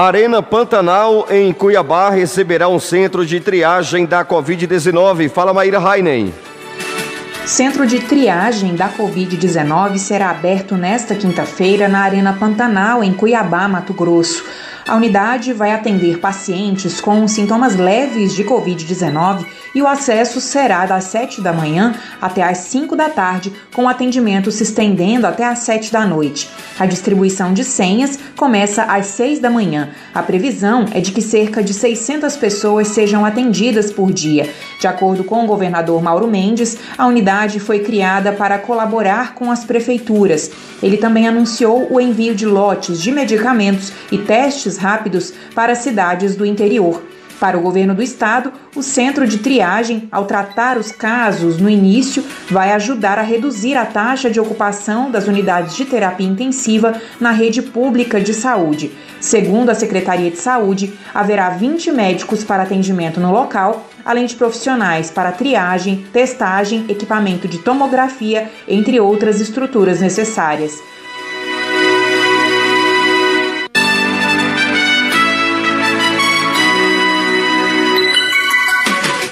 Arena 0.00 0.40
Pantanal, 0.40 1.26
em 1.28 1.52
Cuiabá, 1.52 2.08
receberá 2.10 2.68
um 2.68 2.78
centro 2.78 3.26
de 3.26 3.40
triagem 3.40 4.06
da 4.06 4.24
Covid-19. 4.24 5.28
Fala, 5.28 5.52
Maíra 5.52 5.80
Heinen. 5.80 6.32
Centro 7.44 7.84
de 7.84 7.98
triagem 7.98 8.76
da 8.76 8.88
Covid-19 8.90 9.98
será 9.98 10.30
aberto 10.30 10.76
nesta 10.76 11.16
quinta-feira 11.16 11.88
na 11.88 12.02
Arena 12.02 12.32
Pantanal, 12.32 13.02
em 13.02 13.12
Cuiabá, 13.12 13.66
Mato 13.66 13.92
Grosso. 13.92 14.44
A 14.88 14.96
unidade 14.96 15.52
vai 15.52 15.70
atender 15.70 16.18
pacientes 16.18 16.98
com 16.98 17.28
sintomas 17.28 17.76
leves 17.76 18.34
de 18.34 18.42
Covid-19 18.42 19.44
e 19.74 19.82
o 19.82 19.86
acesso 19.86 20.40
será 20.40 20.86
das 20.86 21.04
7 21.04 21.42
da 21.42 21.52
manhã 21.52 21.94
até 22.22 22.42
às 22.42 22.56
5 22.58 22.96
da 22.96 23.10
tarde, 23.10 23.52
com 23.74 23.84
o 23.84 23.88
atendimento 23.88 24.50
se 24.50 24.62
estendendo 24.62 25.26
até 25.26 25.44
às 25.44 25.58
7 25.58 25.92
da 25.92 26.06
noite. 26.06 26.48
A 26.78 26.86
distribuição 26.86 27.52
de 27.52 27.64
senhas 27.64 28.18
começa 28.34 28.84
às 28.84 29.06
6 29.08 29.40
da 29.40 29.50
manhã. 29.50 29.90
A 30.14 30.22
previsão 30.22 30.86
é 30.94 31.00
de 31.00 31.12
que 31.12 31.20
cerca 31.20 31.62
de 31.62 31.74
600 31.74 32.34
pessoas 32.36 32.88
sejam 32.88 33.26
atendidas 33.26 33.92
por 33.92 34.10
dia. 34.10 34.48
De 34.80 34.86
acordo 34.86 35.22
com 35.22 35.44
o 35.44 35.46
governador 35.46 36.02
Mauro 36.02 36.26
Mendes, 36.26 36.78
a 36.96 37.06
unidade 37.06 37.60
foi 37.60 37.80
criada 37.80 38.32
para 38.32 38.58
colaborar 38.58 39.34
com 39.34 39.50
as 39.50 39.64
prefeituras. 39.64 40.50
Ele 40.82 40.96
também 40.96 41.28
anunciou 41.28 41.88
o 41.90 42.00
envio 42.00 42.34
de 42.34 42.46
lotes 42.46 43.02
de 43.02 43.12
medicamentos 43.12 43.92
e 44.10 44.16
testes 44.16 44.77
rápidos 44.78 45.32
para 45.54 45.74
cidades 45.74 46.36
do 46.36 46.46
interior. 46.46 47.02
Para 47.40 47.56
o 47.56 47.60
governo 47.60 47.94
do 47.94 48.02
estado, 48.02 48.52
o 48.74 48.82
centro 48.82 49.24
de 49.26 49.38
triagem, 49.38 50.08
ao 50.10 50.24
tratar 50.24 50.76
os 50.76 50.90
casos 50.90 51.58
no 51.58 51.70
início, 51.70 52.24
vai 52.50 52.72
ajudar 52.72 53.16
a 53.16 53.22
reduzir 53.22 53.76
a 53.76 53.86
taxa 53.86 54.28
de 54.28 54.40
ocupação 54.40 55.08
das 55.08 55.28
unidades 55.28 55.76
de 55.76 55.84
terapia 55.84 56.26
intensiva 56.26 57.00
na 57.20 57.30
rede 57.30 57.62
pública 57.62 58.20
de 58.20 58.34
saúde. 58.34 58.90
Segundo 59.20 59.70
a 59.70 59.74
Secretaria 59.74 60.32
de 60.32 60.38
Saúde, 60.38 60.92
haverá 61.14 61.50
20 61.50 61.92
médicos 61.92 62.42
para 62.42 62.64
atendimento 62.64 63.20
no 63.20 63.32
local, 63.32 63.88
além 64.04 64.26
de 64.26 64.34
profissionais 64.34 65.08
para 65.08 65.30
triagem, 65.30 66.06
testagem, 66.12 66.86
equipamento 66.88 67.46
de 67.46 67.58
tomografia, 67.58 68.50
entre 68.66 68.98
outras 68.98 69.40
estruturas 69.40 70.00
necessárias. 70.00 70.72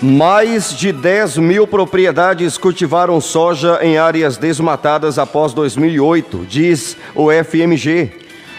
Mais 0.08 0.72
de 0.72 0.92
10 0.92 1.38
mil 1.38 1.66
propriedades 1.66 2.56
cultivaram 2.56 3.20
soja 3.20 3.80
em 3.82 3.98
áreas 3.98 4.36
desmatadas 4.36 5.18
após 5.18 5.52
2008, 5.52 6.46
diz 6.48 6.96
o 7.12 7.26
FMG. 7.32 8.12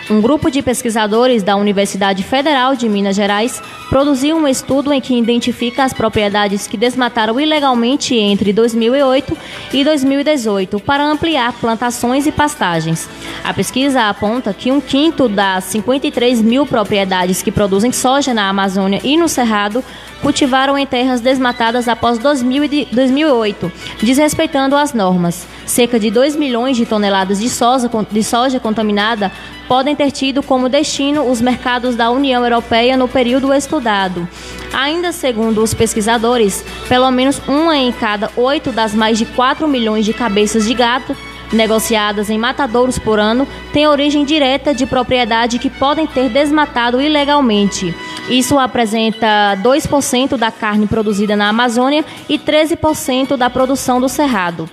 Um 0.09 0.19
grupo 0.19 0.51
de 0.51 0.61
pesquisadores 0.61 1.43
da 1.43 1.55
Universidade 1.55 2.21
Federal 2.21 2.75
de 2.75 2.89
Minas 2.89 3.15
Gerais 3.15 3.61
produziu 3.89 4.35
um 4.35 4.45
estudo 4.45 4.91
em 4.91 4.99
que 4.99 5.17
identifica 5.17 5.85
as 5.85 5.93
propriedades 5.93 6.67
que 6.67 6.75
desmataram 6.75 7.39
ilegalmente 7.39 8.13
entre 8.13 8.51
2008 8.51 9.37
e 9.71 9.85
2018 9.85 10.81
para 10.81 11.05
ampliar 11.05 11.53
plantações 11.53 12.27
e 12.27 12.31
pastagens. 12.31 13.09
A 13.41 13.53
pesquisa 13.53 14.09
aponta 14.09 14.53
que 14.53 14.69
um 14.69 14.81
quinto 14.81 15.29
das 15.29 15.63
53 15.65 16.41
mil 16.41 16.65
propriedades 16.65 17.41
que 17.41 17.51
produzem 17.51 17.93
soja 17.93 18.33
na 18.33 18.49
Amazônia 18.49 18.99
e 19.01 19.15
no 19.15 19.29
Cerrado 19.29 19.83
cultivaram 20.21 20.77
em 20.77 20.85
terras 20.85 21.21
desmatadas 21.21 21.87
após 21.87 22.17
2008, 22.17 23.71
desrespeitando 24.01 24.75
as 24.75 24.93
normas. 24.93 25.47
Cerca 25.65 25.99
de 25.99 26.09
2 26.09 26.35
milhões 26.35 26.77
de 26.77 26.85
toneladas 26.85 27.39
de 27.39 27.49
soja, 27.49 27.89
de 28.11 28.23
soja 28.23 28.59
contaminada 28.59 29.31
podem 29.67 29.95
ter 29.95 30.11
tido 30.11 30.41
como 30.41 30.69
destino 30.69 31.29
os 31.29 31.41
mercados 31.41 31.95
da 31.95 32.09
União 32.09 32.43
Europeia 32.43 32.95
no 32.95 33.07
período 33.07 33.53
estudado. 33.53 34.27
Ainda 34.73 35.11
segundo 35.11 35.61
os 35.61 35.73
pesquisadores, 35.73 36.63
pelo 36.87 37.09
menos 37.11 37.41
uma 37.47 37.77
em 37.77 37.91
cada 37.91 38.29
oito 38.35 38.71
das 38.71 38.93
mais 38.93 39.17
de 39.17 39.25
4 39.25 39.67
milhões 39.67 40.05
de 40.05 40.13
cabeças 40.13 40.65
de 40.65 40.73
gato 40.73 41.15
negociadas 41.51 42.29
em 42.29 42.37
matadouros 42.37 42.99
por 42.99 43.19
ano 43.19 43.47
têm 43.71 43.87
origem 43.87 44.25
direta 44.25 44.73
de 44.73 44.85
propriedade 44.85 45.59
que 45.59 45.69
podem 45.69 46.05
ter 46.05 46.29
desmatado 46.29 47.01
ilegalmente. 47.01 47.95
Isso 48.29 48.59
apresenta 48.59 49.57
2% 49.63 50.37
da 50.37 50.51
carne 50.51 50.85
produzida 50.85 51.35
na 51.35 51.47
Amazônia 51.47 52.03
e 52.27 52.37
13% 52.37 53.37
da 53.37 53.49
produção 53.49 54.01
do 54.01 54.09
Cerrado. 54.09 54.69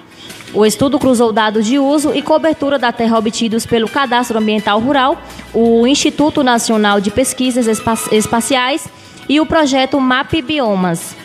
O 0.52 0.64
estudo 0.64 0.98
cruzou 0.98 1.32
dados 1.32 1.66
de 1.66 1.78
uso 1.78 2.12
e 2.14 2.22
cobertura 2.22 2.78
da 2.78 2.92
terra 2.92 3.18
obtidos 3.18 3.66
pelo 3.66 3.88
Cadastro 3.88 4.38
Ambiental 4.38 4.78
Rural, 4.80 5.20
o 5.52 5.86
Instituto 5.86 6.42
Nacional 6.42 7.00
de 7.00 7.10
Pesquisas 7.10 7.66
Espaciais 8.12 8.88
e 9.28 9.40
o 9.40 9.46
projeto 9.46 10.00
MAP 10.00 10.42
Biomas. 10.42 11.16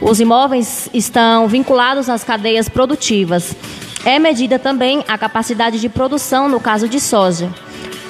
Os 0.00 0.20
imóveis 0.20 0.88
estão 0.94 1.48
vinculados 1.48 2.08
às 2.08 2.22
cadeias 2.22 2.68
produtivas. 2.68 3.54
É 4.04 4.18
medida 4.18 4.58
também 4.58 5.04
a 5.08 5.18
capacidade 5.18 5.80
de 5.80 5.88
produção 5.88 6.48
no 6.48 6.60
caso 6.60 6.88
de 6.88 7.00
soja. 7.00 7.50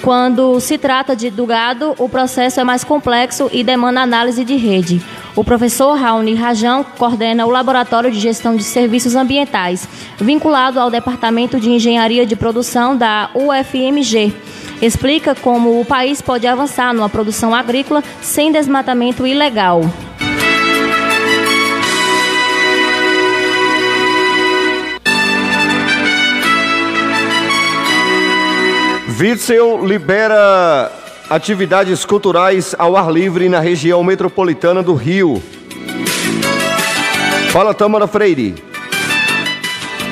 Quando 0.03 0.61
se 0.61 0.79
trata 0.79 1.15
de, 1.15 1.31
do 1.31 1.45
gado, 1.45 1.95
o 1.99 2.09
processo 2.09 2.61
é 2.61 2.65
mais 2.65 2.85
complexo 2.85 3.51
e 3.53 3.65
demanda 3.65 4.01
análise 4.01 4.45
de 4.45 4.57
rede. 4.57 5.03
O 5.35 5.45
professor 5.45 5.95
Raoni 5.95 6.35
Rajão 6.35 6.85
coordena 6.85 7.47
o 7.47 7.51
Laboratório 7.51 8.11
de 8.11 8.19
Gestão 8.19 8.57
de 8.57 8.63
Serviços 8.65 9.15
Ambientais, 9.15 9.89
vinculado 10.19 10.81
ao 10.81 10.91
Departamento 10.91 11.61
de 11.61 11.71
Engenharia 11.71 12.25
de 12.25 12.37
Produção 12.37 12.97
da 12.97 13.31
UFMG. 13.35 14.33
Explica 14.81 15.35
como 15.35 15.81
o 15.81 15.85
país 15.85 16.23
pode 16.23 16.47
avançar 16.47 16.95
numa 16.95 17.09
produção 17.09 17.55
agrícola 17.55 18.03
sem 18.21 18.53
desmatamento 18.53 19.27
ilegal. 19.27 19.83
Witzel 29.19 29.85
libera 29.85 30.93
atividades 31.29 32.05
culturais 32.05 32.73
ao 32.79 32.97
ar 32.97 33.11
livre 33.11 33.49
na 33.49 33.59
região 33.59 34.05
metropolitana 34.05 34.81
do 34.81 34.95
Rio. 34.95 35.43
Fala, 37.51 37.75
Tâmara 37.75 38.07
Freire. 38.07 38.68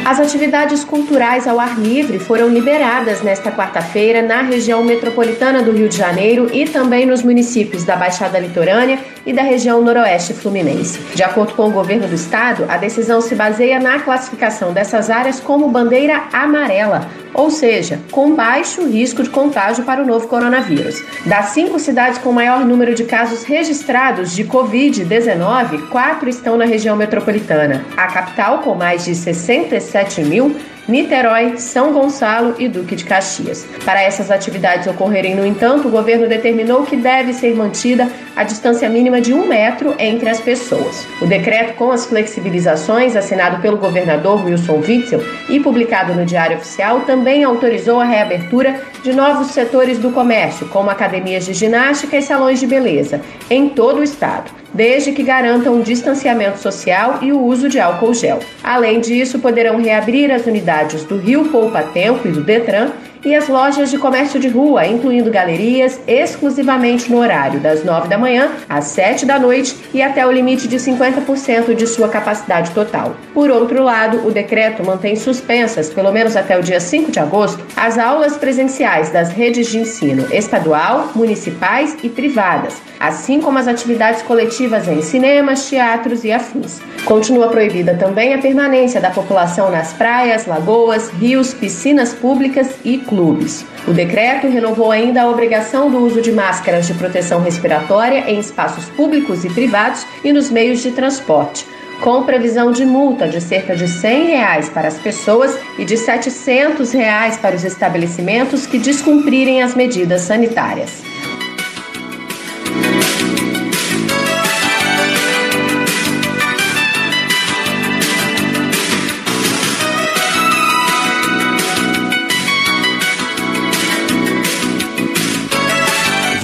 As 0.06 0.20
atividades 0.20 0.84
culturais 0.84 1.48
ao 1.48 1.58
ar 1.58 1.80
livre 1.80 2.20
foram 2.20 2.48
liberadas 2.48 3.22
nesta 3.22 3.50
quarta-feira 3.50 4.22
na 4.22 4.40
região 4.40 4.84
metropolitana 4.84 5.64
do 5.64 5.72
Rio 5.72 5.88
de 5.88 5.96
Janeiro 5.96 6.48
e 6.54 6.64
também 6.64 7.04
nos 7.04 7.24
municípios 7.24 7.82
da 7.82 7.96
Baixada 7.96 8.38
Litorânea 8.38 9.00
e 9.26 9.32
da 9.32 9.42
região 9.42 9.82
noroeste 9.82 10.32
fluminense. 10.32 11.00
De 11.12 11.24
acordo 11.24 11.54
com 11.54 11.68
o 11.68 11.72
governo 11.72 12.06
do 12.06 12.14
estado, 12.14 12.66
a 12.68 12.76
decisão 12.76 13.20
se 13.20 13.34
baseia 13.34 13.80
na 13.80 13.98
classificação 13.98 14.72
dessas 14.72 15.10
áreas 15.10 15.40
como 15.40 15.68
bandeira 15.68 16.22
amarela, 16.32 17.08
ou 17.34 17.50
seja, 17.50 18.00
com 18.12 18.34
baixo 18.34 18.86
risco 18.86 19.24
de 19.24 19.28
contágio 19.28 19.84
para 19.84 20.02
o 20.02 20.06
novo 20.06 20.28
coronavírus. 20.28 21.02
Das 21.26 21.46
cinco 21.46 21.80
cidades 21.80 22.18
com 22.18 22.30
maior 22.30 22.64
número 22.64 22.94
de 22.94 23.02
casos 23.02 23.42
registrados 23.42 24.34
de 24.34 24.44
Covid-19, 24.44 25.88
quatro 25.88 26.28
estão 26.28 26.56
na 26.56 26.64
região 26.64 26.96
metropolitana. 26.96 27.84
A 27.96 28.06
capital, 28.06 28.60
com 28.60 28.76
mais 28.76 29.04
de 29.04 29.14
67 29.14 29.95
mil, 30.28 30.60
Niterói, 30.88 31.58
São 31.58 31.92
Gonçalo 31.92 32.54
e 32.60 32.68
Duque 32.68 32.94
de 32.94 33.04
Caxias. 33.04 33.66
Para 33.84 34.02
essas 34.02 34.30
atividades 34.30 34.86
ocorrerem, 34.86 35.34
no 35.34 35.44
entanto, 35.44 35.88
o 35.88 35.90
governo 35.90 36.28
determinou 36.28 36.84
que 36.84 36.96
deve 36.96 37.32
ser 37.32 37.54
mantida 37.56 38.08
a 38.36 38.44
distância 38.44 38.88
mínima 38.88 39.20
de 39.20 39.34
um 39.34 39.48
metro 39.48 39.94
entre 39.98 40.28
as 40.28 40.40
pessoas. 40.40 41.04
O 41.20 41.26
decreto 41.26 41.74
com 41.74 41.90
as 41.90 42.06
flexibilizações, 42.06 43.16
assinado 43.16 43.60
pelo 43.60 43.78
governador 43.78 44.44
Wilson 44.44 44.80
Witzel 44.86 45.20
e 45.48 45.58
publicado 45.58 46.14
no 46.14 46.24
Diário 46.24 46.58
Oficial, 46.58 47.00
também 47.00 47.42
autorizou 47.42 48.00
a 48.00 48.04
reabertura 48.04 48.80
de 49.02 49.12
novos 49.12 49.48
setores 49.48 49.98
do 49.98 50.12
comércio, 50.12 50.68
como 50.68 50.88
academias 50.88 51.46
de 51.46 51.52
ginástica 51.52 52.16
e 52.16 52.22
salões 52.22 52.60
de 52.60 52.66
beleza, 52.66 53.20
em 53.50 53.68
todo 53.68 53.98
o 53.98 54.04
estado 54.04 54.50
desde 54.76 55.12
que 55.12 55.22
garantam 55.22 55.74
um 55.74 55.80
distanciamento 55.80 56.58
social 56.58 57.20
e 57.22 57.32
o 57.32 57.40
uso 57.40 57.66
de 57.66 57.80
álcool 57.80 58.12
gel. 58.12 58.40
Além 58.62 59.00
disso, 59.00 59.38
poderão 59.38 59.80
reabrir 59.80 60.30
as 60.30 60.44
unidades 60.44 60.75
do 60.84 61.16
Rio 61.16 61.46
Poupa 61.50 61.82
Tempo 61.82 62.26
e 62.26 62.32
do 62.32 62.42
Detran 62.42 62.90
e 63.26 63.34
as 63.34 63.48
lojas 63.48 63.90
de 63.90 63.98
comércio 63.98 64.38
de 64.38 64.46
rua, 64.46 64.86
incluindo 64.86 65.32
galerias, 65.32 65.98
exclusivamente 66.06 67.10
no 67.10 67.18
horário 67.18 67.58
das 67.58 67.82
9 67.82 68.06
da 68.06 68.16
manhã 68.16 68.52
às 68.68 68.84
7 68.84 69.26
da 69.26 69.36
noite 69.36 69.76
e 69.92 70.00
até 70.00 70.24
o 70.24 70.30
limite 70.30 70.68
de 70.68 70.76
50% 70.76 71.74
de 71.74 71.88
sua 71.88 72.08
capacidade 72.08 72.70
total. 72.70 73.16
Por 73.34 73.50
outro 73.50 73.82
lado, 73.82 74.24
o 74.24 74.30
decreto 74.30 74.86
mantém 74.86 75.16
suspensas, 75.16 75.90
pelo 75.90 76.12
menos 76.12 76.36
até 76.36 76.56
o 76.56 76.62
dia 76.62 76.78
5 76.78 77.10
de 77.10 77.18
agosto, 77.18 77.66
as 77.76 77.98
aulas 77.98 78.36
presenciais 78.36 79.10
das 79.10 79.30
redes 79.30 79.66
de 79.66 79.78
ensino 79.78 80.32
estadual, 80.32 81.10
municipais 81.12 81.96
e 82.04 82.08
privadas, 82.08 82.80
assim 83.00 83.40
como 83.40 83.58
as 83.58 83.66
atividades 83.66 84.22
coletivas 84.22 84.86
em 84.86 85.02
cinemas, 85.02 85.68
teatros 85.68 86.22
e 86.22 86.30
afins. 86.30 86.80
Continua 87.04 87.48
proibida 87.48 87.94
também 87.94 88.34
a 88.34 88.38
permanência 88.38 89.00
da 89.00 89.10
população 89.10 89.68
nas 89.68 89.92
praias, 89.92 90.46
lagoas, 90.46 91.08
rios, 91.08 91.52
piscinas 91.52 92.12
públicas 92.12 92.68
e 92.84 92.98
clubes 92.98 93.15
clubes. 93.16 93.64
O 93.88 93.92
decreto 93.92 94.46
renovou 94.46 94.92
ainda 94.92 95.22
a 95.22 95.30
obrigação 95.30 95.90
do 95.90 96.04
uso 96.04 96.20
de 96.20 96.30
máscaras 96.30 96.86
de 96.86 96.92
proteção 96.92 97.40
respiratória 97.40 98.30
em 98.30 98.38
espaços 98.38 98.84
públicos 98.90 99.42
e 99.42 99.48
privados 99.48 100.06
e 100.22 100.32
nos 100.34 100.50
meios 100.50 100.82
de 100.82 100.90
transporte 100.90 101.66
com 102.02 102.24
previsão 102.24 102.72
de 102.72 102.84
multa 102.84 103.26
de 103.26 103.40
cerca 103.40 103.74
de 103.74 103.88
100 103.88 104.26
reais 104.26 104.68
para 104.68 104.86
as 104.86 104.98
pessoas 104.98 105.58
e 105.78 105.84
de 105.86 105.96
700 105.96 106.92
reais 106.92 107.38
para 107.38 107.56
os 107.56 107.64
estabelecimentos 107.64 108.66
que 108.66 108.78
descumprirem 108.78 109.62
as 109.62 109.74
medidas 109.74 110.20
sanitárias. 110.20 111.02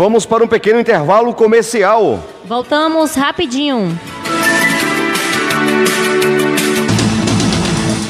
Vamos 0.03 0.27
para 0.27 0.43
um 0.43 0.49
pequeno 0.49 0.81
intervalo 0.81 1.33
comercial. 1.33 2.21
Voltamos 2.45 3.15
rapidinho. 3.15 3.97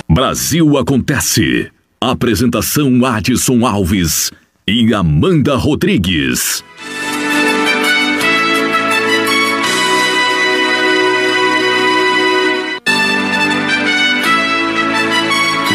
Brasil 0.08 0.78
Acontece. 0.78 1.70
Apresentação 2.00 3.04
Adson 3.04 3.66
Alves 3.66 4.30
e 4.66 4.94
Amanda 4.94 5.54
Rodrigues. 5.54 6.64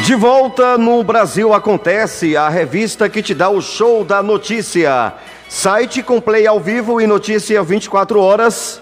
De 0.04 0.16
volta 0.16 0.80
no 0.80 1.04
Brasil 1.04 1.54
Acontece, 1.54 2.36
a 2.36 2.50
revista 2.50 3.08
que 3.08 3.22
te 3.22 3.36
dá 3.36 3.50
o 3.50 3.62
show 3.62 4.04
da 4.04 4.24
notícia. 4.24 5.14
Site 5.50 6.04
com 6.04 6.20
play 6.20 6.46
ao 6.46 6.60
vivo 6.60 7.00
e 7.00 7.08
notícia 7.08 7.64
24 7.64 8.20
horas. 8.20 8.82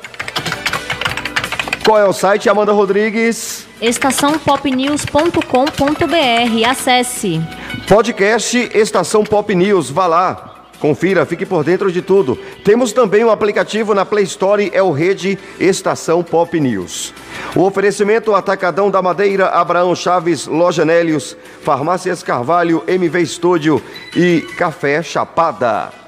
Qual 1.85 1.99
é 1.99 2.05
o 2.05 2.13
site, 2.13 2.49
Amanda 2.49 2.71
Rodrigues? 2.71 3.67
estaçãopopnews.com.br. 3.79 6.67
Acesse. 6.67 7.39
Podcast 7.87 8.71
Estação 8.73 9.23
Pop 9.23 9.53
News. 9.53 9.91
Vá 9.91 10.07
lá. 10.07 10.53
Confira, 10.79 11.25
fique 11.25 11.45
por 11.45 11.63
dentro 11.63 11.91
de 11.91 12.01
tudo. 12.01 12.35
Temos 12.63 12.91
também 12.91 13.23
um 13.23 13.29
aplicativo 13.29 13.93
na 13.93 14.03
Play 14.03 14.23
Store, 14.23 14.71
é 14.73 14.81
o 14.81 14.91
Rede 14.91 15.37
Estação 15.59 16.23
Pop 16.23 16.59
News. 16.59 17.13
O 17.55 17.61
oferecimento 17.61 18.33
Atacadão 18.33 18.89
da 18.89 19.01
Madeira, 19.01 19.49
Abraão 19.49 19.95
Chaves, 19.95 20.47
Loja 20.47 20.83
Nélios, 20.83 21.37
Farmácias 21.63 22.23
Carvalho, 22.23 22.83
MV 22.87 23.21
Estúdio 23.21 23.81
e 24.15 24.41
Café 24.57 25.03
Chapada. 25.03 26.04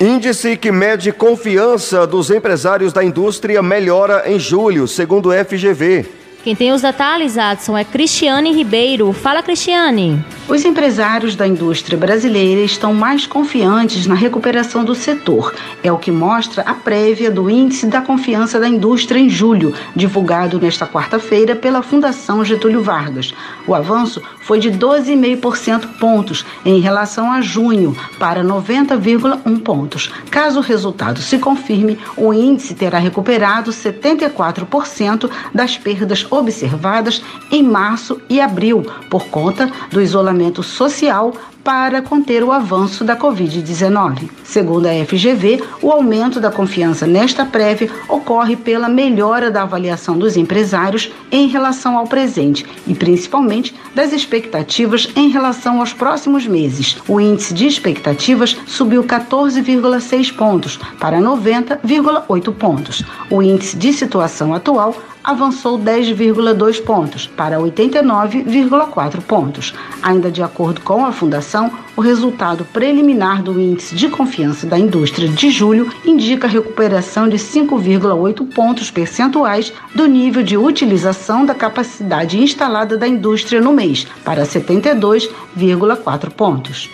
Índice 0.00 0.56
que 0.56 0.70
mede 0.70 1.10
confiança 1.10 2.06
dos 2.06 2.30
empresários 2.30 2.92
da 2.92 3.02
indústria 3.02 3.60
melhora 3.60 4.30
em 4.30 4.38
julho, 4.38 4.86
segundo 4.86 5.30
o 5.30 5.32
FGV. 5.32 6.17
Quem 6.48 6.56
tem 6.56 6.72
os 6.72 6.80
detalhes, 6.80 7.36
Adson, 7.36 7.76
é 7.76 7.84
Cristiane 7.84 8.54
Ribeiro. 8.54 9.12
Fala, 9.12 9.42
Cristiane. 9.42 10.24
Os 10.48 10.64
empresários 10.64 11.36
da 11.36 11.46
indústria 11.46 11.98
brasileira 11.98 12.62
estão 12.62 12.94
mais 12.94 13.26
confiantes 13.26 14.06
na 14.06 14.14
recuperação 14.14 14.82
do 14.82 14.94
setor. 14.94 15.54
É 15.82 15.92
o 15.92 15.98
que 15.98 16.10
mostra 16.10 16.62
a 16.62 16.72
prévia 16.72 17.30
do 17.30 17.50
Índice 17.50 17.86
da 17.86 18.00
Confiança 18.00 18.58
da 18.58 18.66
Indústria 18.66 19.20
em 19.20 19.28
julho, 19.28 19.74
divulgado 19.94 20.58
nesta 20.58 20.86
quarta-feira 20.86 21.54
pela 21.54 21.82
Fundação 21.82 22.42
Getúlio 22.42 22.82
Vargas. 22.82 23.34
O 23.66 23.74
avanço 23.74 24.22
foi 24.40 24.58
de 24.58 24.70
12,5% 24.70 25.98
pontos 25.98 26.46
em 26.64 26.80
relação 26.80 27.30
a 27.30 27.42
junho, 27.42 27.94
para 28.18 28.42
90,1 28.42 29.60
pontos. 29.60 30.10
Caso 30.30 30.60
o 30.60 30.62
resultado 30.62 31.20
se 31.20 31.38
confirme, 31.38 31.98
o 32.16 32.32
índice 32.32 32.74
terá 32.74 32.98
recuperado 32.98 33.70
74% 33.70 35.30
das 35.52 35.76
perdas 35.76 36.24
observadas 36.38 37.22
em 37.50 37.62
março 37.62 38.20
e 38.28 38.40
abril, 38.40 38.86
por 39.10 39.26
conta 39.26 39.70
do 39.90 40.00
isolamento 40.00 40.62
social 40.62 41.34
para 41.68 42.00
conter 42.00 42.42
o 42.42 42.50
avanço 42.50 43.04
da 43.04 43.14
Covid-19. 43.14 44.30
Segundo 44.42 44.86
a 44.86 45.04
FGV, 45.04 45.62
o 45.82 45.92
aumento 45.92 46.40
da 46.40 46.50
confiança 46.50 47.06
nesta 47.06 47.44
prévia 47.44 47.90
ocorre 48.08 48.56
pela 48.56 48.88
melhora 48.88 49.50
da 49.50 49.64
avaliação 49.64 50.16
dos 50.16 50.34
empresários 50.38 51.12
em 51.30 51.46
relação 51.46 51.98
ao 51.98 52.06
presente 52.06 52.64
e 52.86 52.94
principalmente 52.94 53.74
das 53.94 54.14
expectativas 54.14 55.10
em 55.14 55.28
relação 55.28 55.80
aos 55.80 55.92
próximos 55.92 56.46
meses. 56.46 56.96
O 57.06 57.20
índice 57.20 57.52
de 57.52 57.66
expectativas 57.66 58.56
subiu 58.66 59.04
14,6 59.04 60.34
pontos 60.34 60.78
para 60.98 61.18
90,8 61.18 62.54
pontos. 62.54 63.04
O 63.30 63.42
índice 63.42 63.76
de 63.76 63.92
situação 63.92 64.54
atual 64.54 64.96
avançou 65.28 65.78
10,2 65.78 66.82
pontos 66.82 67.26
para 67.26 67.58
89,4 67.58 69.20
pontos. 69.20 69.74
Ainda 70.02 70.30
de 70.30 70.42
acordo 70.42 70.80
com 70.80 71.04
a 71.04 71.12
Fundação, 71.12 71.70
o 71.94 72.00
resultado 72.00 72.64
preliminar 72.72 73.42
do 73.42 73.60
Índice 73.60 73.94
de 73.94 74.08
Confiança 74.08 74.66
da 74.66 74.78
Indústria 74.78 75.28
de 75.28 75.50
julho 75.50 75.92
indica 76.02 76.48
recuperação 76.48 77.28
de 77.28 77.36
5,8 77.36 78.48
pontos 78.54 78.90
percentuais 78.90 79.70
do 79.94 80.06
nível 80.06 80.42
de 80.42 80.56
utilização 80.56 81.44
da 81.44 81.54
capacidade 81.54 82.38
instalada 82.38 82.96
da 82.96 83.06
indústria 83.06 83.60
no 83.60 83.74
mês, 83.74 84.06
para 84.24 84.44
72,4 84.44 86.30
pontos. 86.30 86.88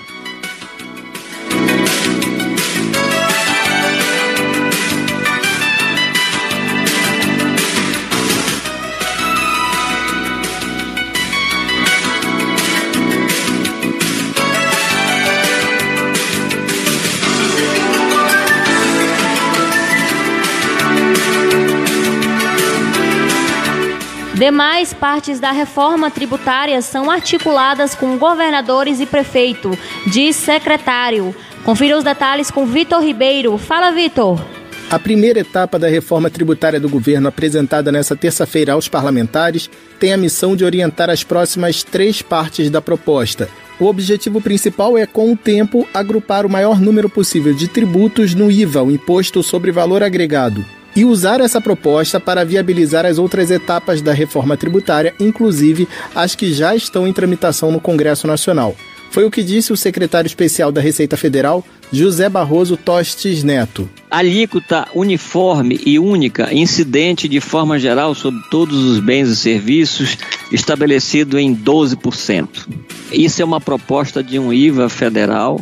Demais 24.44 24.92
partes 24.92 25.40
da 25.40 25.52
reforma 25.52 26.10
tributária 26.10 26.82
são 26.82 27.10
articuladas 27.10 27.94
com 27.94 28.18
governadores 28.18 29.00
e 29.00 29.06
prefeito, 29.06 29.70
diz 30.06 30.36
secretário. 30.36 31.34
Confira 31.64 31.96
os 31.96 32.04
detalhes 32.04 32.50
com 32.50 32.66
Vitor 32.66 33.02
Ribeiro. 33.02 33.56
Fala, 33.56 33.90
Vitor. 33.90 34.38
A 34.90 34.98
primeira 34.98 35.40
etapa 35.40 35.78
da 35.78 35.88
reforma 35.88 36.28
tributária 36.28 36.78
do 36.78 36.90
governo, 36.90 37.26
apresentada 37.26 37.90
nesta 37.90 38.14
terça-feira 38.14 38.74
aos 38.74 38.86
parlamentares, 38.86 39.70
tem 39.98 40.12
a 40.12 40.18
missão 40.18 40.54
de 40.54 40.62
orientar 40.62 41.08
as 41.08 41.24
próximas 41.24 41.82
três 41.82 42.20
partes 42.20 42.68
da 42.68 42.82
proposta. 42.82 43.48
O 43.80 43.86
objetivo 43.86 44.42
principal 44.42 44.98
é, 44.98 45.06
com 45.06 45.32
o 45.32 45.36
tempo, 45.38 45.88
agrupar 45.94 46.44
o 46.44 46.50
maior 46.50 46.78
número 46.78 47.08
possível 47.08 47.54
de 47.54 47.66
tributos 47.66 48.34
no 48.34 48.50
IVA, 48.50 48.82
o 48.82 48.90
Imposto 48.90 49.42
sobre 49.42 49.72
Valor 49.72 50.02
Agregado 50.02 50.62
e 50.96 51.04
usar 51.04 51.40
essa 51.40 51.60
proposta 51.60 52.20
para 52.20 52.44
viabilizar 52.44 53.04
as 53.06 53.18
outras 53.18 53.50
etapas 53.50 54.00
da 54.00 54.12
reforma 54.12 54.56
tributária, 54.56 55.14
inclusive 55.18 55.88
as 56.14 56.34
que 56.34 56.52
já 56.52 56.74
estão 56.74 57.06
em 57.06 57.12
tramitação 57.12 57.70
no 57.72 57.80
Congresso 57.80 58.26
Nacional. 58.26 58.76
Foi 59.14 59.24
o 59.24 59.30
que 59.30 59.44
disse 59.44 59.72
o 59.72 59.76
secretário 59.76 60.26
especial 60.26 60.72
da 60.72 60.80
Receita 60.80 61.16
Federal, 61.16 61.64
José 61.92 62.28
Barroso 62.28 62.76
Tostes 62.76 63.44
Neto. 63.44 63.88
Alíquota 64.10 64.88
uniforme 64.92 65.80
e 65.86 66.00
única, 66.00 66.52
incidente 66.52 67.28
de 67.28 67.40
forma 67.40 67.78
geral 67.78 68.12
sobre 68.16 68.40
todos 68.50 68.76
os 68.76 68.98
bens 68.98 69.28
e 69.28 69.36
serviços, 69.36 70.18
estabelecido 70.50 71.38
em 71.38 71.54
12%. 71.54 72.48
Isso 73.12 73.40
é 73.40 73.44
uma 73.44 73.60
proposta 73.60 74.20
de 74.20 74.36
um 74.36 74.52
IVA 74.52 74.88
federal 74.88 75.60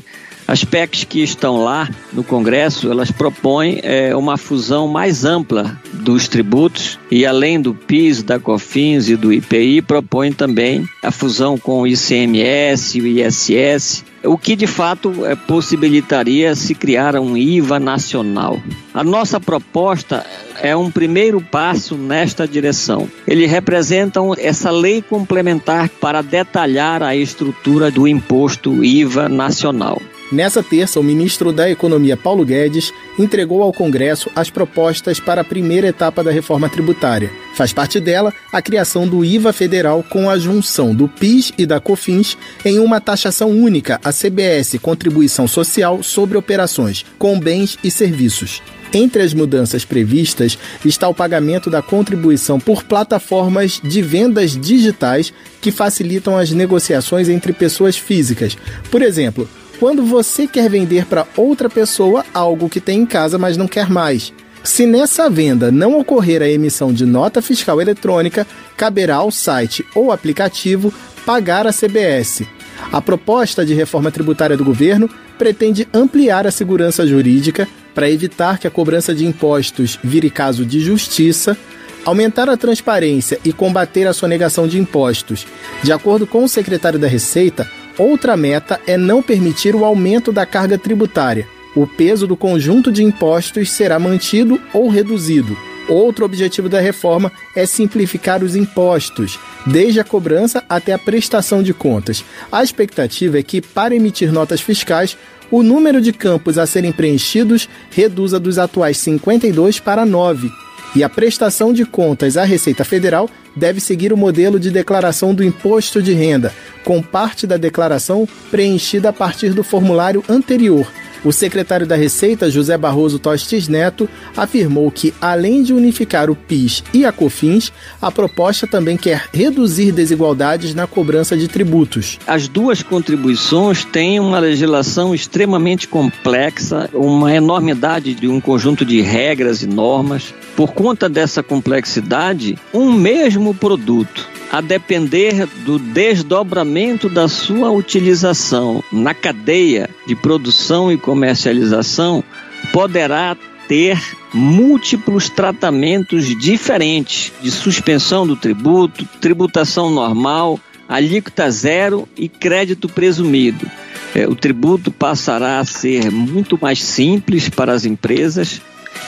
as 0.53 0.65
PECs 0.65 1.05
que 1.05 1.23
estão 1.23 1.65
lá 1.65 1.89
no 2.13 2.23
Congresso, 2.23 2.91
elas 2.91 3.11
propõem 3.11 3.81
é, 3.83 4.15
uma 4.15 4.37
fusão 4.37 4.87
mais 4.87 5.25
ampla 5.25 5.81
dos 5.95 6.29
tributos 6.29 6.99
e 7.11 7.25
além 7.25 7.59
do 7.59 7.73
PIS, 7.73 8.23
da 8.23 8.39
COFINS 8.39 9.09
e 9.09 9.17
do 9.17 9.33
IPI, 9.33 9.81
propõem 9.81 10.31
também 10.31 10.87
a 11.03 11.11
fusão 11.11 11.57
com 11.57 11.81
o 11.81 11.87
ICMS 11.87 13.01
o 13.01 13.07
ISS, 13.07 14.05
o 14.23 14.37
que 14.37 14.55
de 14.55 14.67
fato 14.67 15.25
é, 15.25 15.35
possibilitaria 15.35 16.55
se 16.55 16.75
criar 16.75 17.17
um 17.17 17.35
IVA 17.35 17.81
nacional. 17.81 18.61
A 18.93 19.03
nossa 19.03 19.41
proposta 19.41 20.23
é 20.61 20.77
um 20.77 20.91
primeiro 20.91 21.41
passo 21.41 21.97
nesta 21.97 22.47
direção. 22.47 23.09
Ele 23.27 23.47
representa 23.47 24.21
essa 24.37 24.71
lei 24.71 25.01
complementar 25.01 25.89
para 25.89 26.21
detalhar 26.21 27.03
a 27.03 27.17
estrutura 27.17 27.91
do 27.91 28.07
imposto 28.07 28.85
IVA 28.85 29.31
nacional. 29.31 29.99
Nessa 30.33 30.63
terça, 30.63 30.99
o 30.99 31.05
ministro 31.05 31.53
da 31.53 31.71
Economia, 31.71 32.17
Paulo 32.17 32.43
Guedes, 32.43 32.91
entregou 33.19 33.63
ao 33.63 33.71
Congresso 33.71 34.31
as 34.35 34.49
propostas 34.49 35.21
para 35.21 35.43
a 35.43 35.45
primeira 35.45 35.89
etapa 35.89 36.25
da 36.25 36.31
reforma 36.31 36.71
tributária. 36.71 37.31
Faz 37.55 37.71
parte 37.71 38.01
dela 38.01 38.33
a 38.51 38.63
criação 38.63 39.07
do 39.07 39.23
IVA 39.23 39.53
federal 39.53 40.03
com 40.03 40.31
a 40.31 40.39
junção 40.39 40.95
do 40.95 41.07
PIS 41.07 41.53
e 41.59 41.67
da 41.67 41.79
COFINS 41.79 42.39
em 42.65 42.79
uma 42.79 42.99
taxação 42.99 43.51
única, 43.51 44.01
a 44.03 44.11
CBS, 44.11 44.79
Contribuição 44.81 45.47
Social 45.47 46.03
sobre 46.03 46.39
Operações 46.39 47.05
com 47.19 47.39
Bens 47.39 47.77
e 47.85 47.91
Serviços. 47.91 48.63
Entre 48.95 49.23
as 49.23 49.35
mudanças 49.35 49.85
previstas 49.85 50.59
está 50.83 51.09
o 51.09 51.15
pagamento 51.15 51.69
da 51.69 51.83
contribuição 51.83 52.59
por 52.59 52.85
plataformas 52.85 53.81
de 53.85 54.01
vendas 54.01 54.57
digitais 54.57 55.33
que 55.61 55.71
facilitam 55.71 56.39
as 56.39 56.53
negociações 56.53 57.29
entre 57.29 57.53
pessoas 57.53 57.99
físicas. 57.99 58.57
Por 58.91 59.03
exemplo, 59.03 59.49
quando 59.83 60.05
você 60.05 60.47
quer 60.47 60.71
vender 60.71 61.07
para 61.07 61.27
outra 61.37 61.69
pessoa 61.69 62.25
algo 62.33 62.69
que 62.69 62.81
tem 62.81 63.01
em 63.01 63.05
casa, 63.05 63.37
mas 63.37 63.57
não 63.57 63.67
quer 63.67 63.91
mais. 63.91 64.33
Se 64.63 64.87
nessa 64.87 65.29
venda 65.29 65.73
não 65.73 65.99
ocorrer 65.99 66.41
a 66.41 66.49
emissão 66.49 66.93
de 66.93 67.05
nota 67.05 67.43
fiscal 67.43 67.81
eletrônica, 67.81 68.47
caberá 68.77 69.17
ao 69.17 69.33
site 69.33 69.85
ou 69.93 70.13
aplicativo 70.13 70.95
pagar 71.27 71.67
a 71.67 71.73
CBS. 71.73 72.45
A 72.93 73.01
proposta 73.01 73.67
de 73.67 73.75
reforma 73.75 74.13
tributária 74.13 74.57
do 74.57 74.65
governo 74.65 75.11
pretende 75.37 75.89
ampliar 75.93 76.47
a 76.47 76.53
segurança 76.53 77.05
jurídica 77.05 77.67
para 77.93 78.09
evitar 78.09 78.61
que 78.61 78.69
a 78.69 78.71
cobrança 78.71 79.13
de 79.13 79.27
impostos 79.27 79.99
vire 80.05 80.31
caso 80.31 80.65
de 80.65 80.79
justiça, 80.79 81.59
aumentar 82.05 82.49
a 82.49 82.57
transparência 82.57 83.41
e 83.45 83.53
combater 83.53 84.07
a 84.07 84.13
sonegação 84.13 84.69
de 84.69 84.79
impostos. 84.79 85.45
De 85.83 85.91
acordo 85.91 86.25
com 86.25 86.45
o 86.45 86.49
secretário 86.49 87.01
da 87.01 87.09
Receita, 87.09 87.69
outra 87.99 88.37
meta 88.37 88.81
é 88.87 88.97
não 88.97 89.23
permitir 89.23 89.75
o 89.75 89.85
aumento 89.85 90.33
da 90.33 90.47
carga 90.47 90.79
tributária. 90.79 91.47
O 91.75 91.87
peso 91.87 92.27
do 92.27 92.37
conjunto 92.37 92.93
de 92.93 93.03
impostos 93.03 93.71
será 93.71 93.99
mantido 93.99 94.61
ou 94.73 94.89
reduzido. 94.89 95.57
Outro 95.89 96.25
objetivo 96.25 96.69
da 96.69 96.81
reforma 96.81 97.33
é 97.57 97.67
simplificar 97.67 98.45
os 98.45 98.55
impostos, 98.55 99.39
desde 99.67 99.99
a 100.01 100.05
cobrança 100.05 100.63
até 100.69 100.93
a 100.93 100.99
prestação 100.99 101.63
de 101.63 101.75
contas. 101.75 102.25
A 102.51 102.63
expectativa 102.63 103.39
é 103.39 103.43
que, 103.43 103.61
para 103.61 103.95
emitir 103.95 104.33
notas 104.33 104.61
fiscais, 104.61 105.17
o 105.51 105.63
número 105.63 106.01
de 106.01 106.13
campos 106.13 106.57
a 106.57 106.67
serem 106.67 106.93
preenchidos 106.93 107.69
reduza 107.91 108.39
dos 108.39 108.59
atuais 108.59 108.97
52 108.99 109.81
para 109.81 110.07
9 110.07 110.51
e 110.95 111.03
a 111.03 111.09
prestação 111.09 111.73
de 111.73 111.85
contas 111.85 112.37
à 112.37 112.45
Receita 112.45 112.85
Federal 112.85 113.29
deve 113.55 113.81
seguir 113.81 114.13
o 114.13 114.17
modelo 114.17 114.59
de 114.59 114.71
declaração 114.71 115.35
do 115.35 115.45
imposto 115.45 116.03
de 116.03 116.13
renda, 116.13 116.53
com 116.85 117.03
parte 117.03 117.47
da 117.47 117.57
declaração 117.57 118.29
preenchida 118.51 119.11
a 119.11 119.13
partir 119.13 119.51
do 119.55 119.63
formulário 119.63 120.25
anterior, 120.29 120.87
o 121.25 121.33
secretário 121.33 121.87
da 121.87 121.97
Receita, 121.97 122.51
José 122.51 122.77
Barroso 122.77 123.19
Tostes 123.19 123.69
Neto, 123.69 124.09
afirmou 124.37 124.91
que, 124.91 125.15
além 125.21 125.63
de 125.63 125.73
unificar 125.73 126.31
o 126.31 126.37
PIS 126.37 126.83
e 126.93 127.05
a 127.05 127.13
COFINS, 127.13 127.73
a 128.01 128.11
proposta 128.11 128.67
também 128.67 128.97
quer 128.97 129.29
reduzir 129.33 129.93
desigualdades 129.93 130.75
na 130.75 130.87
cobrança 130.87 131.37
de 131.37 131.49
tributos. 131.49 132.19
As 132.27 132.49
duas 132.49 132.83
contribuições 132.83 133.85
têm 133.85 134.19
uma 134.19 134.39
legislação 134.39 135.15
extremamente 135.15 135.87
complexa, 135.87 136.91
uma 136.93 137.33
enormidade 137.35 138.15
de 138.15 138.29
um 138.29 138.41
conjunto 138.41 138.85
de 138.85 139.01
regras 139.01 139.63
e 139.63 139.67
normas. 139.67 140.35
Por 140.57 140.73
conta 140.73 141.09
dessa 141.09 141.43
complexidade, 141.43 142.59
um 142.75 142.93
mesmo 142.93 143.55
produto 143.55 144.32
a 144.53 144.61
depender 144.61 145.47
do 145.65 145.79
desdobramento 145.79 147.09
da 147.09 147.27
sua 147.27 147.71
utilização 147.71 148.85
na 148.93 149.15
cadeia 149.15 149.89
de 150.07 150.15
produção 150.15 150.93
e 150.93 150.99
comercialização, 150.99 152.23
poderá 152.71 153.35
ter 153.67 153.99
múltiplos 154.35 155.31
tratamentos 155.31 156.27
diferentes 156.39 157.33
de 157.41 157.51
suspensão 157.51 158.27
do 158.27 158.37
tributo, 158.37 159.09
tributação 159.23 159.91
normal, 159.91 160.61
alíquota 160.87 161.51
zero 161.51 162.07
e 162.15 162.29
crédito 162.29 162.91
presumido. 162.91 163.67
É, 164.15 164.29
o 164.29 164.35
tributo 164.35 164.93
passará 164.93 165.61
a 165.61 165.65
ser 165.65 166.11
muito 166.11 166.59
mais 166.61 166.83
simples 166.83 167.49
para 167.49 167.73
as 167.73 167.87
empresas 167.87 168.61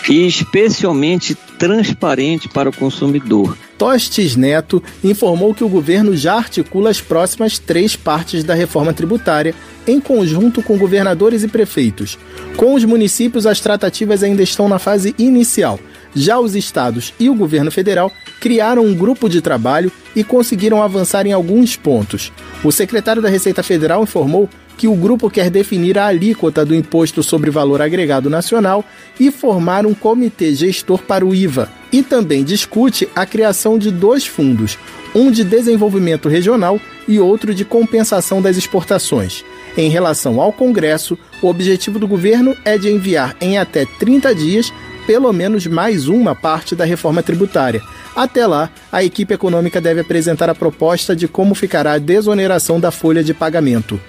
e 0.08 0.26
especialmente 0.26 1.34
transparente 1.58 2.48
para 2.48 2.68
o 2.68 2.76
consumidor. 2.76 3.56
Tostes 3.78 4.36
Neto 4.36 4.82
informou 5.02 5.54
que 5.54 5.64
o 5.64 5.68
governo 5.68 6.16
já 6.16 6.34
articula 6.34 6.90
as 6.90 7.00
próximas 7.00 7.58
três 7.58 7.96
partes 7.96 8.44
da 8.44 8.54
reforma 8.54 8.92
tributária, 8.92 9.54
em 9.86 10.00
conjunto 10.00 10.62
com 10.62 10.78
governadores 10.78 11.42
e 11.42 11.48
prefeitos. 11.48 12.18
Com 12.56 12.74
os 12.74 12.84
municípios, 12.84 13.46
as 13.46 13.60
tratativas 13.60 14.22
ainda 14.22 14.42
estão 14.42 14.68
na 14.68 14.78
fase 14.78 15.14
inicial. 15.18 15.78
Já 16.14 16.38
os 16.38 16.54
estados 16.54 17.12
e 17.18 17.28
o 17.28 17.34
governo 17.34 17.70
federal 17.70 18.12
criaram 18.40 18.84
um 18.84 18.94
grupo 18.94 19.28
de 19.28 19.40
trabalho 19.40 19.90
e 20.14 20.22
conseguiram 20.22 20.82
avançar 20.82 21.26
em 21.26 21.32
alguns 21.32 21.76
pontos. 21.76 22.32
O 22.62 22.70
secretário 22.70 23.20
da 23.20 23.28
Receita 23.28 23.62
Federal 23.62 24.02
informou 24.04 24.48
que 24.76 24.88
o 24.88 24.94
grupo 24.94 25.30
quer 25.30 25.50
definir 25.50 25.98
a 25.98 26.06
alíquota 26.06 26.64
do 26.64 26.74
Imposto 26.74 27.22
sobre 27.22 27.50
Valor 27.50 27.80
Agregado 27.80 28.28
Nacional 28.28 28.84
e 29.18 29.30
formar 29.30 29.86
um 29.86 29.94
comitê 29.94 30.54
gestor 30.54 31.02
para 31.02 31.24
o 31.24 31.34
IVA. 31.34 31.70
E 31.92 32.02
também 32.02 32.42
discute 32.42 33.08
a 33.14 33.24
criação 33.24 33.78
de 33.78 33.90
dois 33.90 34.26
fundos, 34.26 34.78
um 35.14 35.30
de 35.30 35.44
desenvolvimento 35.44 36.28
regional 36.28 36.80
e 37.06 37.20
outro 37.20 37.54
de 37.54 37.64
compensação 37.64 38.42
das 38.42 38.56
exportações. 38.56 39.44
Em 39.76 39.88
relação 39.88 40.40
ao 40.40 40.52
Congresso, 40.52 41.18
o 41.42 41.48
objetivo 41.48 41.98
do 41.98 42.08
governo 42.08 42.56
é 42.64 42.78
de 42.78 42.90
enviar 42.90 43.36
em 43.40 43.58
até 43.58 43.84
30 43.84 44.34
dias 44.34 44.72
pelo 45.06 45.32
menos 45.32 45.66
mais 45.66 46.08
uma 46.08 46.34
parte 46.34 46.74
da 46.74 46.84
reforma 46.84 47.22
tributária. 47.22 47.82
Até 48.16 48.46
lá, 48.46 48.70
a 48.90 49.04
equipe 49.04 49.34
econômica 49.34 49.80
deve 49.80 50.00
apresentar 50.00 50.48
a 50.48 50.54
proposta 50.54 51.14
de 51.14 51.28
como 51.28 51.54
ficará 51.54 51.92
a 51.92 51.98
desoneração 51.98 52.80
da 52.80 52.90
folha 52.90 53.22
de 53.22 53.34
pagamento. 53.34 54.00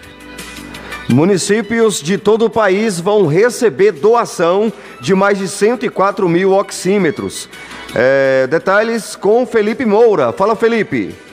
Municípios 1.09 2.01
de 2.01 2.17
todo 2.17 2.45
o 2.45 2.49
país 2.49 2.99
vão 2.99 3.27
receber 3.27 3.91
doação 3.91 4.73
de 4.99 5.13
mais 5.13 5.37
de 5.37 5.47
104 5.47 6.27
mil 6.27 6.51
oxímetros. 6.51 7.47
É, 7.93 8.47
detalhes 8.47 9.15
com 9.15 9.45
Felipe 9.45 9.85
Moura. 9.85 10.33
Fala, 10.33 10.55
Felipe. 10.55 11.24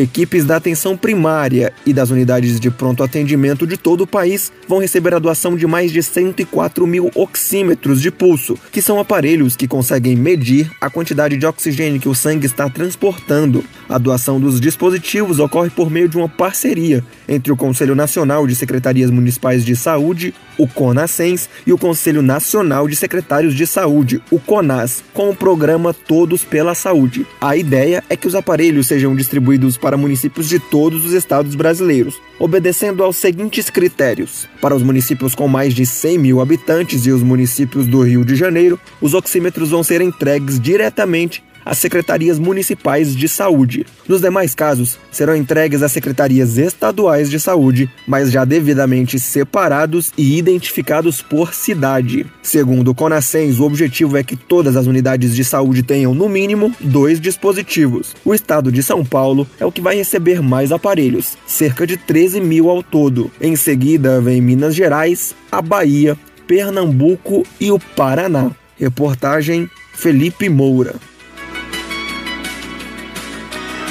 Equipes 0.00 0.46
da 0.46 0.56
atenção 0.56 0.96
primária 0.96 1.74
e 1.84 1.92
das 1.92 2.08
unidades 2.08 2.58
de 2.58 2.70
pronto 2.70 3.02
atendimento 3.02 3.66
de 3.66 3.76
todo 3.76 4.04
o 4.04 4.06
país 4.06 4.50
vão 4.66 4.78
receber 4.78 5.12
a 5.12 5.18
doação 5.18 5.54
de 5.54 5.66
mais 5.66 5.92
de 5.92 6.02
104 6.02 6.86
mil 6.86 7.10
oxímetros 7.14 8.00
de 8.00 8.10
pulso, 8.10 8.58
que 8.72 8.80
são 8.80 8.98
aparelhos 8.98 9.56
que 9.56 9.68
conseguem 9.68 10.16
medir 10.16 10.70
a 10.80 10.88
quantidade 10.88 11.36
de 11.36 11.44
oxigênio 11.44 12.00
que 12.00 12.08
o 12.08 12.14
sangue 12.14 12.46
está 12.46 12.70
transportando. 12.70 13.62
A 13.90 13.98
doação 13.98 14.40
dos 14.40 14.58
dispositivos 14.58 15.38
ocorre 15.38 15.68
por 15.68 15.90
meio 15.90 16.08
de 16.08 16.16
uma 16.16 16.28
parceria 16.28 17.04
entre 17.28 17.52
o 17.52 17.56
Conselho 17.56 17.94
Nacional 17.94 18.46
de 18.46 18.54
Secretarias 18.54 19.10
Municipais 19.10 19.64
de 19.64 19.76
Saúde, 19.76 20.32
o 20.60 20.68
CONASENS, 20.68 21.48
e 21.66 21.72
o 21.72 21.78
Conselho 21.78 22.20
Nacional 22.20 22.86
de 22.86 22.94
Secretários 22.94 23.54
de 23.54 23.66
Saúde, 23.66 24.20
o 24.30 24.38
CONAS, 24.38 25.02
com 25.14 25.30
o 25.30 25.34
programa 25.34 25.94
Todos 25.94 26.44
pela 26.44 26.74
Saúde. 26.74 27.26
A 27.40 27.56
ideia 27.56 28.04
é 28.10 28.16
que 28.16 28.26
os 28.26 28.34
aparelhos 28.34 28.86
sejam 28.86 29.16
distribuídos 29.16 29.78
para 29.78 29.96
municípios 29.96 30.50
de 30.50 30.58
todos 30.58 31.06
os 31.06 31.14
estados 31.14 31.54
brasileiros, 31.54 32.20
obedecendo 32.38 33.02
aos 33.02 33.16
seguintes 33.16 33.70
critérios. 33.70 34.46
Para 34.60 34.76
os 34.76 34.82
municípios 34.82 35.34
com 35.34 35.48
mais 35.48 35.72
de 35.72 35.86
100 35.86 36.18
mil 36.18 36.40
habitantes 36.42 37.06
e 37.06 37.10
os 37.10 37.22
municípios 37.22 37.86
do 37.86 38.02
Rio 38.02 38.22
de 38.22 38.36
Janeiro, 38.36 38.78
os 39.00 39.14
oxímetros 39.14 39.70
vão 39.70 39.82
ser 39.82 40.02
entregues 40.02 40.60
diretamente 40.60 41.42
às 41.70 41.78
secretarias 41.78 42.36
municipais 42.36 43.14
de 43.14 43.28
saúde. 43.28 43.86
Nos 44.08 44.20
demais 44.20 44.56
casos, 44.56 44.98
serão 45.12 45.36
entregues 45.36 45.84
às 45.84 45.92
secretarias 45.92 46.58
estaduais 46.58 47.30
de 47.30 47.38
saúde, 47.38 47.88
mas 48.08 48.32
já 48.32 48.44
devidamente 48.44 49.20
separados 49.20 50.12
e 50.18 50.36
identificados 50.36 51.22
por 51.22 51.54
cidade. 51.54 52.26
Segundo 52.42 52.88
o 52.88 52.94
Conasens, 52.94 53.60
o 53.60 53.64
objetivo 53.64 54.16
é 54.16 54.24
que 54.24 54.34
todas 54.34 54.76
as 54.76 54.88
unidades 54.88 55.36
de 55.36 55.44
saúde 55.44 55.84
tenham, 55.84 56.12
no 56.12 56.28
mínimo, 56.28 56.74
dois 56.80 57.20
dispositivos. 57.20 58.16
O 58.24 58.34
estado 58.34 58.72
de 58.72 58.82
São 58.82 59.04
Paulo 59.04 59.46
é 59.60 59.64
o 59.64 59.70
que 59.70 59.80
vai 59.80 59.94
receber 59.94 60.42
mais 60.42 60.72
aparelhos, 60.72 61.38
cerca 61.46 61.86
de 61.86 61.96
13 61.96 62.40
mil 62.40 62.68
ao 62.68 62.82
todo. 62.82 63.30
Em 63.40 63.54
seguida, 63.54 64.20
vem 64.20 64.40
Minas 64.40 64.74
Gerais, 64.74 65.36
a 65.52 65.62
Bahia, 65.62 66.18
Pernambuco 66.48 67.46
e 67.60 67.70
o 67.70 67.78
Paraná. 67.78 68.50
Reportagem 68.76 69.70
Felipe 69.92 70.48
Moura. 70.48 71.09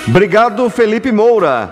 Obrigado, 0.10 0.68
Felipe 0.72 1.12
Moura. 1.12 1.72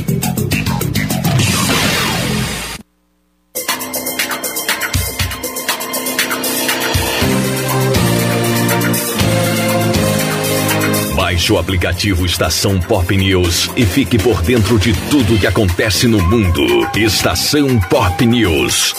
Baixe 11.41 11.53
o 11.53 11.57
aplicativo 11.57 12.23
Estação 12.23 12.79
Pop 12.79 13.17
News 13.17 13.71
e 13.75 13.83
fique 13.83 14.19
por 14.19 14.43
dentro 14.43 14.77
de 14.77 14.93
tudo 15.09 15.39
que 15.39 15.47
acontece 15.47 16.05
no 16.07 16.21
mundo. 16.21 16.87
Estação 16.95 17.79
Pop 17.89 18.23
News. 18.23 18.93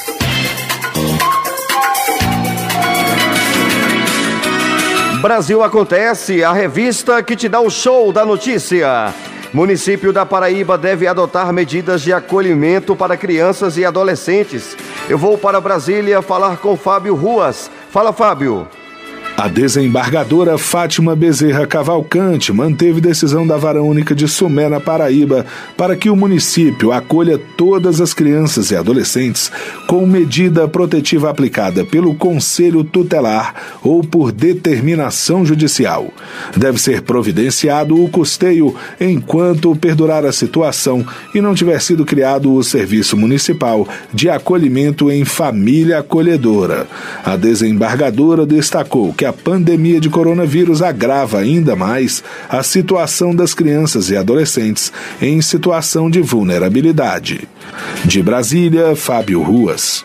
Brasil 5.21 5.63
Acontece, 5.63 6.43
a 6.43 6.53
revista 6.53 7.23
que 7.23 7.37
te 7.37 7.49
dá 7.49 7.61
o 7.61 7.71
show 7.71 8.13
da 8.13 8.25
notícia. 8.25 9.15
Município 9.53 10.13
da 10.13 10.27
Paraíba 10.27 10.77
deve 10.77 11.07
adotar 11.07 11.53
medidas 11.53 12.03
de 12.03 12.13
acolhimento 12.13 12.97
para 12.97 13.17
crianças 13.17 13.79
e 13.79 13.85
adolescentes. 13.85 14.77
Eu 15.09 15.17
vou 15.17 15.39
para 15.39 15.61
Brasília 15.61 16.21
falar 16.21 16.57
com 16.57 16.77
Fábio 16.77 17.15
Ruas. 17.15 17.71
Fala, 17.93 18.13
Fábio. 18.13 18.67
A 19.37 19.49
desembargadora 19.49 20.59
Fátima 20.59 21.17
Bezerra 21.17 21.67
Cavalcante 21.67 22.53
manteve 22.53 23.01
decisão 23.01 23.47
da 23.47 23.57
Vara 23.57 23.83
Única 23.83 24.15
de 24.15 24.29
Sumé, 24.29 24.69
na 24.69 24.79
Paraíba, 24.79 25.47
para 25.77 25.97
que 25.97 26.11
o 26.11 26.15
município 26.15 26.93
acolha 26.93 27.41
todas 27.57 28.01
as 28.01 28.13
crianças 28.13 28.71
e 28.71 28.77
adolescentes 28.77 29.51
com 29.89 30.07
medida 30.07 30.69
protetiva 30.69 31.31
aplicada 31.31 31.85
pelo 31.85 32.15
Conselho 32.15 32.85
Tutelar 32.85 33.55
ou 33.83 34.05
por 34.05 34.31
determinação 34.31 35.45
judicial. 35.45 36.09
Deve 36.57 36.81
ser 36.81 37.03
providenciado 37.03 38.01
o 38.01 38.09
custeio 38.11 38.77
enquanto 39.01 39.75
perdurar 39.75 40.25
a 40.27 40.33
situação 40.33 41.05
e 41.35 41.41
não 41.41 41.55
tiver 41.55 41.81
sido 41.81 42.05
criado 42.05 42.53
o 42.53 42.63
Serviço 42.63 43.17
Municipal 43.17 43.89
de 44.13 44.29
Acolhimento 44.29 45.11
em 45.11 45.25
Família 45.25 45.99
Acolhedora. 45.99 46.87
A 47.25 47.35
desembargadora 47.35 48.47
destacou 48.47 49.13
que 49.13 49.23
que 49.23 49.27
a 49.33 49.35
pandemia 49.35 49.99
de 49.99 50.11
coronavírus 50.11 50.83
agrava 50.83 51.39
ainda 51.39 51.75
mais 51.75 52.23
a 52.51 52.63
situação 52.63 53.35
das 53.35 53.55
crianças 53.55 54.11
e 54.11 54.17
adolescentes 54.17 54.93
em 55.23 55.41
situação 55.41 56.11
de 56.11 56.21
vulnerabilidade. 56.21 57.49
De 58.05 58.23
Brasília, 58.23 58.95
Fábio 58.95 59.43
Ruas. 59.43 60.05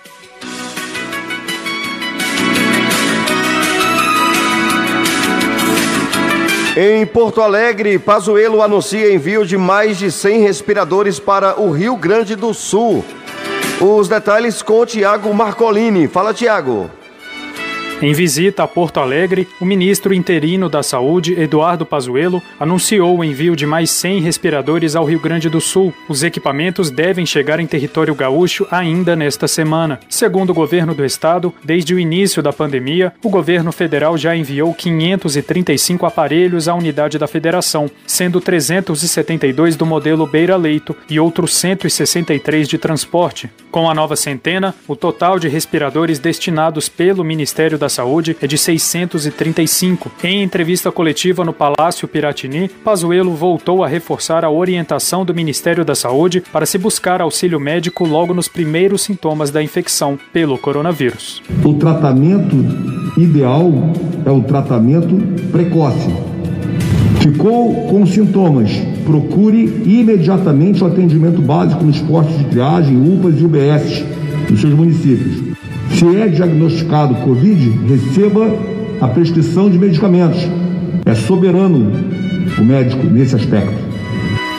Em 6.78 7.06
Porto 7.06 7.42
Alegre, 7.42 8.00
Pazuello 8.00 8.62
anuncia 8.62 9.14
envio 9.14 9.46
de 9.46 9.58
mais 9.58 9.98
de 9.98 10.10
100 10.10 10.42
respiradores 10.42 11.20
para 11.20 11.60
o 11.60 11.70
Rio 11.70 11.98
Grande 11.98 12.34
do 12.34 12.54
Sul. 12.54 13.04
Os 13.82 14.08
detalhes 14.08 14.62
com 14.62 14.80
o 14.80 14.86
Tiago 14.86 15.34
Marcolini. 15.34 16.08
Fala, 16.08 16.34
Tiago. 16.34 16.90
Em 18.00 18.14
visita 18.14 18.62
a 18.62 18.68
Porto 18.68 19.00
Alegre, 19.00 19.48
o 19.60 19.66
ministro 19.66 20.14
interino 20.14 20.70
da 20.70 20.84
Saúde, 20.84 21.34
Eduardo 21.34 21.84
Pazuello, 21.84 22.44
anunciou 22.60 23.18
o 23.18 23.24
envio 23.24 23.56
de 23.56 23.66
mais 23.66 23.90
100 23.90 24.22
respiradores 24.22 24.96
ao 24.96 25.04
Rio 25.04 25.20
Grande 25.20 25.50
do 25.50 25.60
Sul. 25.60 25.92
Os 26.08 26.22
equipamentos 26.22 26.92
devem 26.92 27.26
chegar 27.26 27.60
em 27.60 27.66
território 27.66 28.14
gaúcho 28.14 28.68
ainda 28.70 29.16
nesta 29.16 29.48
semana. 29.48 30.00
Segundo 30.08 30.52
o 30.52 30.54
governo 30.54 30.94
do 30.94 31.04
estado, 31.04 31.52
desde 31.64 31.96
o 31.96 32.00
início 32.00 32.44
da 32.44 32.54
pandemia, 32.54 33.12
o 33.24 33.32
governo 33.32 33.72
federal 33.72 34.16
já 34.16 34.36
enviou 34.36 34.76
535 34.76 36.06
aparelhos 36.06 36.68
à 36.68 36.76
unidade 36.76 37.18
da 37.18 37.26
federação, 37.26 37.90
sendo 38.06 38.40
372 38.40 39.76
do 39.76 39.88
modelo 39.88 40.28
Beira 40.28 40.56
Leito 40.56 40.96
e 41.10 41.20
outros 41.20 41.56
163 41.56 42.68
de 42.68 42.78
transporte. 42.78 43.50
Com 43.72 43.90
a 43.90 43.96
nova 43.96 44.16
centena, 44.16 44.76
o 44.88 44.96
total 44.96 45.40
de 45.40 45.48
respiradores 45.48 46.20
destinados 46.20 46.88
pelo 46.88 47.24
Ministério 47.24 47.78
da 47.78 47.87
da 47.88 47.90
Saúde 47.90 48.36
é 48.42 48.48
de 48.48 48.58
635. 48.58 50.12
Em 50.22 50.44
entrevista 50.44 50.92
coletiva 50.92 51.46
no 51.46 51.54
Palácio 51.54 52.06
Piratini, 52.06 52.70
Pazuello 52.84 53.34
voltou 53.34 53.82
a 53.82 53.88
reforçar 53.88 54.44
a 54.44 54.52
orientação 54.52 55.24
do 55.24 55.34
Ministério 55.34 55.86
da 55.86 55.96
Saúde 55.96 56.44
para 56.52 56.66
se 56.66 56.78
buscar 56.78 57.22
auxílio 57.22 57.62
médico 57.62 58.06
logo 58.06 58.34
nos 58.34 58.50
primeiros 58.50 59.04
sintomas 59.04 59.52
da 59.52 59.64
infecção 59.64 60.20
pelo 60.34 60.58
coronavírus. 60.58 61.42
O 61.64 61.76
tratamento 61.76 62.58
ideal 63.18 63.72
é 64.26 64.32
o 64.32 64.44
tratamento 64.44 65.16
precoce. 65.50 66.10
Ficou 67.22 67.88
com 67.88 68.06
sintomas? 68.06 68.70
Procure 69.06 69.64
imediatamente 69.86 70.84
o 70.84 70.88
atendimento 70.88 71.42
básico 71.42 71.86
nos 71.86 72.00
postos 72.02 72.38
de 72.38 72.44
triagem, 72.46 72.98
UPAs 72.98 73.40
e 73.40 73.46
UBS 73.46 74.06
dos 74.50 74.60
seus 74.60 74.74
municípios. 74.74 75.47
Se 75.92 76.16
é 76.16 76.28
diagnosticado 76.28 77.16
Covid, 77.16 77.70
receba 77.88 78.56
a 79.02 79.08
prescrição 79.08 79.70
de 79.70 79.78
medicamentos. 79.78 80.48
É 81.06 81.16
soberano 81.16 81.92
o 82.58 82.64
médico 82.64 83.06
nesse 83.08 83.36
aspecto. 83.36 83.87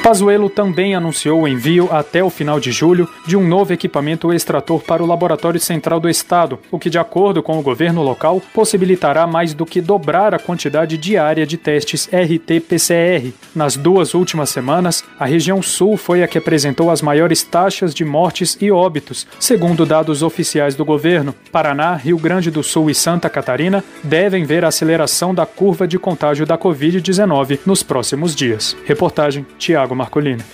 Pazuello 0.09 0.49
também 0.49 0.95
anunciou 0.95 1.43
o 1.43 1.47
envio 1.47 1.91
até 1.93 2.25
o 2.25 2.31
final 2.31 2.59
de 2.59 2.73
julho 2.73 3.07
de 3.27 3.37
um 3.37 3.47
novo 3.47 3.75
equipamento 3.75 4.33
extrator 4.33 4.83
para 4.83 5.03
o 5.03 5.07
Laboratório 5.07 5.61
Central 5.61 6.01
do 6.01 6.09
Estado, 6.09 6.59
o 6.71 6.79
que, 6.79 6.89
de 6.89 6.99
acordo 6.99 7.43
com 7.43 7.59
o 7.59 7.63
governo 7.63 8.03
local, 8.03 8.41
possibilitará 8.55 9.27
mais 9.27 9.53
do 9.53 9.67
que 9.67 9.83
dobrar 9.83 10.35
a 10.35 10.39
quantidade 10.39 10.97
diária 10.97 11.47
de 11.47 11.59
testes 11.59 12.09
RT-PCR. 12.11 13.35
Nas 13.55 13.77
duas 13.77 14.15
últimas 14.15 14.49
semanas, 14.49 15.05
a 15.21 15.27
região 15.27 15.61
sul 15.61 15.99
foi 15.99 16.23
a 16.23 16.27
que 16.27 16.39
apresentou 16.39 16.91
as 16.91 17.03
maiores 17.03 17.43
taxas 17.43 17.95
de 17.95 18.03
mortes 18.03 18.57
e 18.63 18.71
óbitos, 18.71 19.27
segundo 19.39 19.85
dados 19.85 20.23
oficiais 20.23 20.75
do 20.75 20.87
governo. 20.87 21.35
Paraná, 21.53 21.95
Rio 21.97 22.17
Grande 22.17 22.51
do 22.51 22.63
Sul 22.63 22.89
e 22.89 22.95
Santa 22.95 23.29
Catarina 23.29 23.85
devem 24.03 24.47
ver 24.47 24.65
a 24.65 24.69
aceleração 24.69 25.35
da 25.35 25.45
curva 25.45 25.87
de 25.87 25.99
contágio 25.99 26.47
da 26.47 26.57
Covid-19 26.57 27.59
nos 27.67 27.83
próximos 27.83 28.35
dias. 28.35 28.75
Reportagem 28.87 29.45
Tiago 29.59 29.98
Marcolino. 29.99 30.45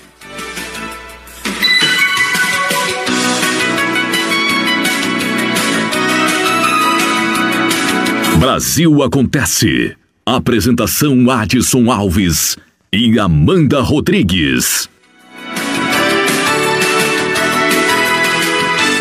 Brasil 8.38 9.02
Acontece. 9.02 9.96
Apresentação 10.26 11.30
Adson 11.30 11.90
Alves 11.90 12.56
e 12.90 13.18
Amanda 13.18 13.80
Rodrigues. 13.80 14.88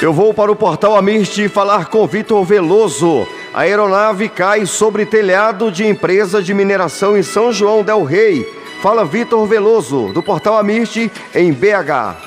Eu 0.02 0.12
vou 0.12 0.34
para 0.34 0.52
o 0.52 0.56
portal 0.56 0.98
Amist 0.98 1.48
falar 1.48 1.86
com 1.86 2.06
Vitor 2.06 2.44
Veloso. 2.44 3.26
A 3.54 3.62
aeronave 3.62 4.28
cai 4.28 4.66
sobre 4.66 5.06
telhado 5.06 5.72
de 5.72 5.86
empresa 5.86 6.44
de 6.44 6.54
mineração 6.54 7.18
em 7.18 7.24
São 7.24 7.54
João 7.54 7.84
del 7.84 8.04
Rei. 8.04 8.63
Fala 8.84 9.06
Vitor 9.06 9.48
Veloso, 9.48 10.12
do 10.12 10.22
Portal 10.22 10.58
Amiste, 10.58 11.10
em 11.34 11.54
BH. 11.54 12.18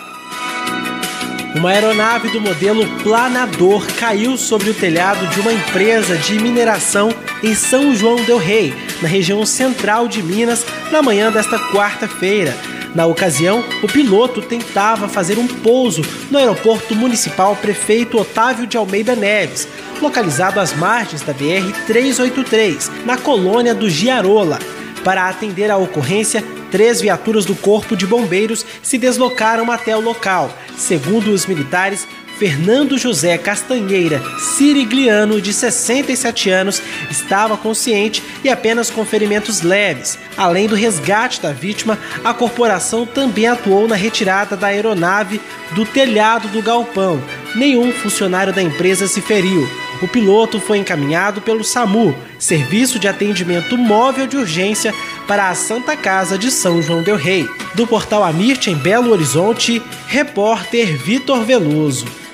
Uma 1.54 1.68
aeronave 1.68 2.30
do 2.30 2.40
modelo 2.40 2.86
planador 3.02 3.86
caiu 3.98 4.38
sobre 4.38 4.70
o 4.70 4.74
telhado 4.74 5.26
de 5.26 5.40
uma 5.40 5.52
empresa 5.52 6.16
de 6.16 6.38
mineração 6.38 7.10
em 7.42 7.54
São 7.54 7.94
João 7.94 8.16
del 8.24 8.38
Rei, 8.38 8.72
na 9.02 9.06
região 9.06 9.44
central 9.44 10.08
de 10.08 10.22
Minas, 10.22 10.64
na 10.90 11.02
manhã 11.02 11.30
desta 11.30 11.58
quarta-feira. 11.58 12.56
Na 12.94 13.04
ocasião, 13.04 13.62
o 13.82 13.86
piloto 13.86 14.40
tentava 14.40 15.10
fazer 15.10 15.38
um 15.38 15.46
pouso 15.46 16.00
no 16.30 16.38
aeroporto 16.38 16.94
municipal 16.94 17.54
Prefeito 17.54 18.18
Otávio 18.18 18.66
de 18.66 18.78
Almeida 18.78 19.14
Neves, 19.14 19.68
localizado 20.00 20.58
às 20.58 20.74
margens 20.74 21.20
da 21.20 21.34
BR-383, 21.34 23.04
na 23.04 23.18
colônia 23.18 23.74
do 23.74 23.90
Giarola. 23.90 24.58
Para 25.06 25.28
atender 25.28 25.70
à 25.70 25.76
ocorrência, 25.76 26.42
três 26.68 27.00
viaturas 27.00 27.44
do 27.44 27.54
Corpo 27.54 27.96
de 27.96 28.04
Bombeiros 28.04 28.66
se 28.82 28.98
deslocaram 28.98 29.70
até 29.70 29.96
o 29.96 30.00
local. 30.00 30.52
Segundo 30.76 31.30
os 31.30 31.46
militares, 31.46 32.08
Fernando 32.40 32.98
José 32.98 33.38
Castanheira 33.38 34.20
Sirigliano, 34.36 35.40
de 35.40 35.52
67 35.52 36.50
anos, 36.50 36.82
estava 37.08 37.56
consciente 37.56 38.20
e 38.42 38.48
apenas 38.48 38.90
com 38.90 39.04
ferimentos 39.04 39.62
leves. 39.62 40.18
Além 40.36 40.66
do 40.66 40.74
resgate 40.74 41.40
da 41.40 41.52
vítima, 41.52 41.96
a 42.24 42.34
corporação 42.34 43.06
também 43.06 43.46
atuou 43.46 43.86
na 43.86 43.94
retirada 43.94 44.56
da 44.56 44.66
aeronave 44.66 45.40
do 45.70 45.86
telhado 45.86 46.48
do 46.48 46.60
galpão. 46.60 47.22
Nenhum 47.54 47.92
funcionário 47.92 48.52
da 48.52 48.60
empresa 48.60 49.06
se 49.06 49.22
feriu. 49.22 49.85
O 50.02 50.08
piloto 50.08 50.60
foi 50.60 50.78
encaminhado 50.78 51.40
pelo 51.40 51.64
SAMU, 51.64 52.14
Serviço 52.38 52.98
de 52.98 53.08
Atendimento 53.08 53.78
Móvel 53.78 54.26
de 54.26 54.36
Urgência, 54.36 54.94
para 55.26 55.48
a 55.48 55.54
Santa 55.54 55.96
Casa 55.96 56.36
de 56.36 56.50
São 56.50 56.82
João 56.82 57.02
Del 57.02 57.16
Rei. 57.16 57.48
Do 57.74 57.86
portal 57.86 58.22
Amirte 58.22 58.70
em 58.70 58.76
Belo 58.76 59.10
Horizonte, 59.10 59.82
repórter 60.06 60.96
Vitor 60.96 61.44
Veloso. 61.44 62.25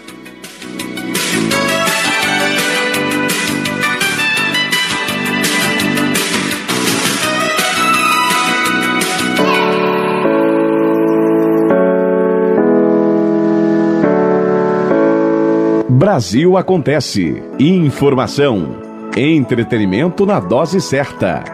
Brasil 16.02 16.56
Acontece. 16.56 17.40
Informação. 17.60 18.76
Entretenimento 19.16 20.26
na 20.26 20.40
dose 20.40 20.80
certa. 20.80 21.44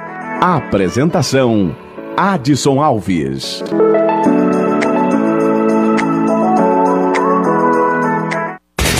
Apresentação: 0.40 1.76
Adson 2.16 2.82
Alves. 2.82 3.62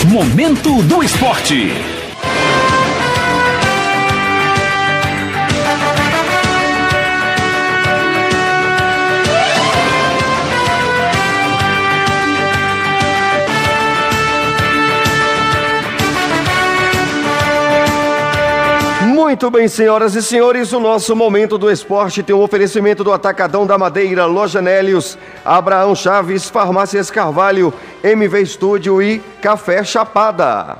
Momento 0.07 0.83
do 0.83 1.01
Esporte. 1.01 1.98
Muito 19.39 19.57
bem, 19.57 19.69
senhoras 19.69 20.15
e 20.15 20.21
senhores, 20.21 20.73
o 20.73 20.81
nosso 20.81 21.15
momento 21.15 21.57
do 21.57 21.71
esporte 21.71 22.21
tem 22.21 22.35
um 22.35 22.41
oferecimento 22.41 23.05
do 23.05 23.13
Atacadão 23.13 23.65
da 23.65 23.77
Madeira, 23.77 24.25
Loja 24.25 24.61
Nélios, 24.61 25.17
Abraão 25.45 25.95
Chaves, 25.95 26.49
Farmácias 26.49 27.09
Carvalho, 27.09 27.73
MV 28.03 28.41
Estúdio 28.41 29.01
e 29.01 29.19
Café 29.41 29.81
Chapada. 29.81 30.77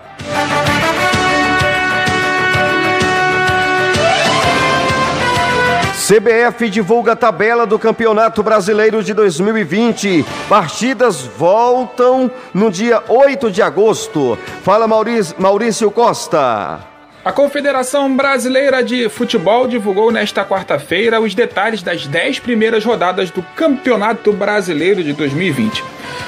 CBF 6.06 6.70
divulga 6.70 7.14
a 7.14 7.16
tabela 7.16 7.66
do 7.66 7.80
Campeonato 7.80 8.44
Brasileiro 8.44 9.02
de 9.02 9.14
2020. 9.14 10.26
Partidas 10.50 11.22
voltam 11.22 12.30
no 12.54 12.70
dia 12.70 13.02
8 13.08 13.50
de 13.50 13.62
agosto. 13.62 14.38
Fala 14.64 14.86
Maurício, 14.86 15.34
Maurício 15.40 15.90
Costa. 15.90 16.99
A 17.24 17.34
Confederação 17.34 18.16
Brasileira 18.16 18.82
de 18.82 19.10
Futebol 19.10 19.68
divulgou 19.68 20.10
nesta 20.10 20.46
quarta-feira 20.46 21.20
os 21.20 21.36
detalhes 21.36 21.84
das 21.84 22.08
10 22.08 22.40
primeiras 22.40 22.86
rodadas 22.86 23.30
do 23.30 23.44
Campeonato 23.58 24.32
Brasileiro 24.32 25.04
de 25.04 25.12
2020. 25.12 25.84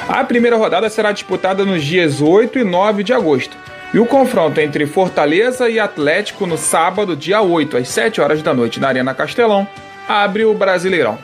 A 0.10 0.22
primeira 0.26 0.58
rodada 0.58 0.90
será 0.90 1.14
disputada 1.14 1.64
nos 1.64 1.82
dias 1.82 2.22
8 2.22 2.60
e 2.60 2.64
9 2.66 3.06
de 3.06 3.14
agosto. 3.14 3.56
E 3.94 4.00
o 4.00 4.06
confronto 4.06 4.60
entre 4.60 4.86
Fortaleza 4.86 5.70
e 5.70 5.80
Atlético 5.80 6.46
no 6.46 6.58
sábado, 6.58 7.16
dia 7.16 7.42
8, 7.42 7.78
às 7.78 7.88
7 7.88 8.20
horas 8.20 8.44
da 8.44 8.54
noite, 8.54 8.80
na 8.80 8.90
Arena 8.90 9.14
Castelão, 9.14 9.66
abre 10.10 10.44
o 10.44 10.54
Brasileirão. 10.54 11.18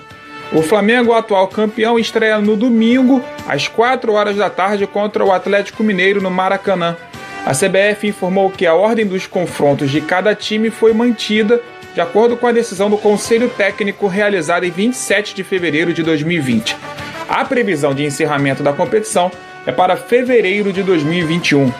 O 0.53 0.61
Flamengo, 0.61 1.11
atual 1.11 1.45
campeão, 1.49 1.99
estreia 1.99 2.39
no 2.39 2.55
domingo, 2.55 3.21
às 3.45 3.67
4 3.67 4.13
horas 4.13 4.37
da 4.37 4.49
tarde, 4.49 4.87
contra 4.87 5.25
o 5.25 5.33
Atlético 5.33 5.83
Mineiro 5.83 6.21
no 6.21 6.31
Maracanã. 6.31 6.95
A 7.47 7.53
CBF 7.53 8.05
informou 8.05 8.49
que 8.51 8.65
a 8.65 8.75
ordem 8.75 9.05
dos 9.05 9.25
confrontos 9.25 9.89
de 9.89 10.01
cada 10.01 10.35
time 10.35 10.69
foi 10.69 10.91
mantida 10.91 11.61
de 11.93 12.01
acordo 12.01 12.35
com 12.35 12.45
a 12.45 12.51
decisão 12.51 12.89
do 12.89 12.97
Conselho 12.97 13.47
Técnico 13.47 14.05
realizada 14.05 14.67
em 14.67 14.69
27 14.69 15.33
de 15.33 15.45
fevereiro 15.45 15.93
de 15.93 16.03
2020. 16.03 16.75
A 17.29 17.45
previsão 17.45 17.95
de 17.95 18.03
encerramento 18.03 18.61
da 18.61 18.73
competição 18.73 19.31
é 19.65 19.71
para 19.71 19.95
fevereiro 19.95 20.73
de 20.73 20.83
2021. 20.83 21.71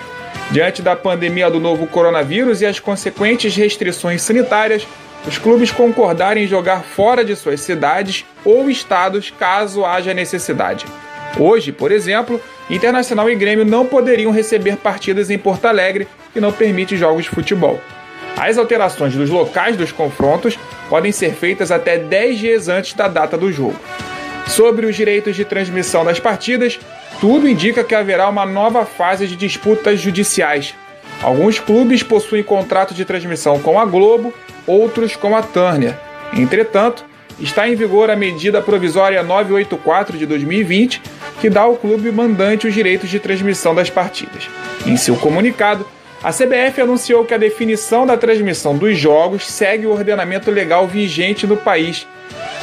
Diante 0.51 0.81
da 0.81 0.95
pandemia 0.95 1.51
do 1.51 1.59
novo 1.59 1.85
coronavírus 1.85 2.61
e 2.61 2.65
as 2.65 2.79
consequentes 2.79 3.53
restrições 3.53 4.21
sanitárias, 4.21 4.87
os 5.27 5.37
clubes 5.37 5.69
concordaram 5.69 6.39
em 6.39 6.47
jogar 6.47 6.81
fora 6.81 7.25
de 7.25 7.35
suas 7.35 7.59
cidades 7.59 8.23
ou 8.45 8.69
estados 8.69 9.31
caso 9.37 9.83
haja 9.83 10.13
necessidade. 10.13 10.85
Hoje, 11.37 11.73
por 11.73 11.91
exemplo, 11.91 12.39
Internacional 12.69 13.29
e 13.29 13.35
Grêmio 13.35 13.63
não 13.63 13.85
poderiam 13.85 14.31
receber 14.31 14.75
partidas 14.77 15.29
em 15.29 15.37
Porto 15.37 15.65
Alegre, 15.65 16.07
que 16.33 16.41
não 16.41 16.51
permite 16.51 16.97
jogos 16.97 17.23
de 17.23 17.29
futebol. 17.29 17.79
As 18.35 18.57
alterações 18.57 19.15
dos 19.15 19.29
locais 19.29 19.77
dos 19.77 19.91
confrontos 19.91 20.59
podem 20.89 21.11
ser 21.11 21.33
feitas 21.33 21.71
até 21.71 21.97
10 21.97 22.37
dias 22.39 22.69
antes 22.69 22.93
da 22.93 23.07
data 23.07 23.37
do 23.37 23.51
jogo. 23.51 23.79
Sobre 24.47 24.85
os 24.85 24.95
direitos 24.95 25.35
de 25.35 25.43
transmissão 25.43 26.05
das 26.05 26.19
partidas, 26.19 26.79
tudo 27.19 27.47
indica 27.47 27.83
que 27.83 27.95
haverá 27.95 28.29
uma 28.29 28.45
nova 28.45 28.85
fase 28.85 29.27
de 29.27 29.35
disputas 29.35 29.99
judiciais. 29.99 30.75
Alguns 31.21 31.59
clubes 31.59 32.03
possuem 32.03 32.43
contrato 32.43 32.93
de 32.93 33.03
transmissão 33.03 33.59
com 33.59 33.79
a 33.79 33.85
Globo, 33.85 34.33
outros 34.67 35.15
com 35.15 35.35
a 35.35 35.41
Turner. 35.41 35.97
Entretanto, 36.33 37.05
está 37.39 37.67
em 37.67 37.75
vigor 37.75 38.09
a 38.09 38.15
medida 38.15 38.61
provisória 38.61 39.23
984 39.23 40.17
de 40.17 40.25
2020, 40.25 41.01
que 41.39 41.49
dá 41.49 41.61
ao 41.61 41.75
clube 41.75 42.11
mandante 42.11 42.67
os 42.67 42.73
direitos 42.73 43.09
de 43.09 43.19
transmissão 43.19 43.73
das 43.73 43.89
partidas. 43.89 44.49
Em 44.85 44.97
seu 44.97 45.15
comunicado, 45.15 45.85
a 46.23 46.31
CBF 46.31 46.81
anunciou 46.81 47.23
que 47.25 47.33
a 47.33 47.37
definição 47.37 48.05
da 48.05 48.17
transmissão 48.17 48.75
dos 48.75 48.97
jogos 48.97 49.45
segue 49.45 49.85
o 49.85 49.91
ordenamento 49.91 50.49
legal 50.49 50.87
vigente 50.87 51.45
no 51.45 51.55
país 51.55 52.07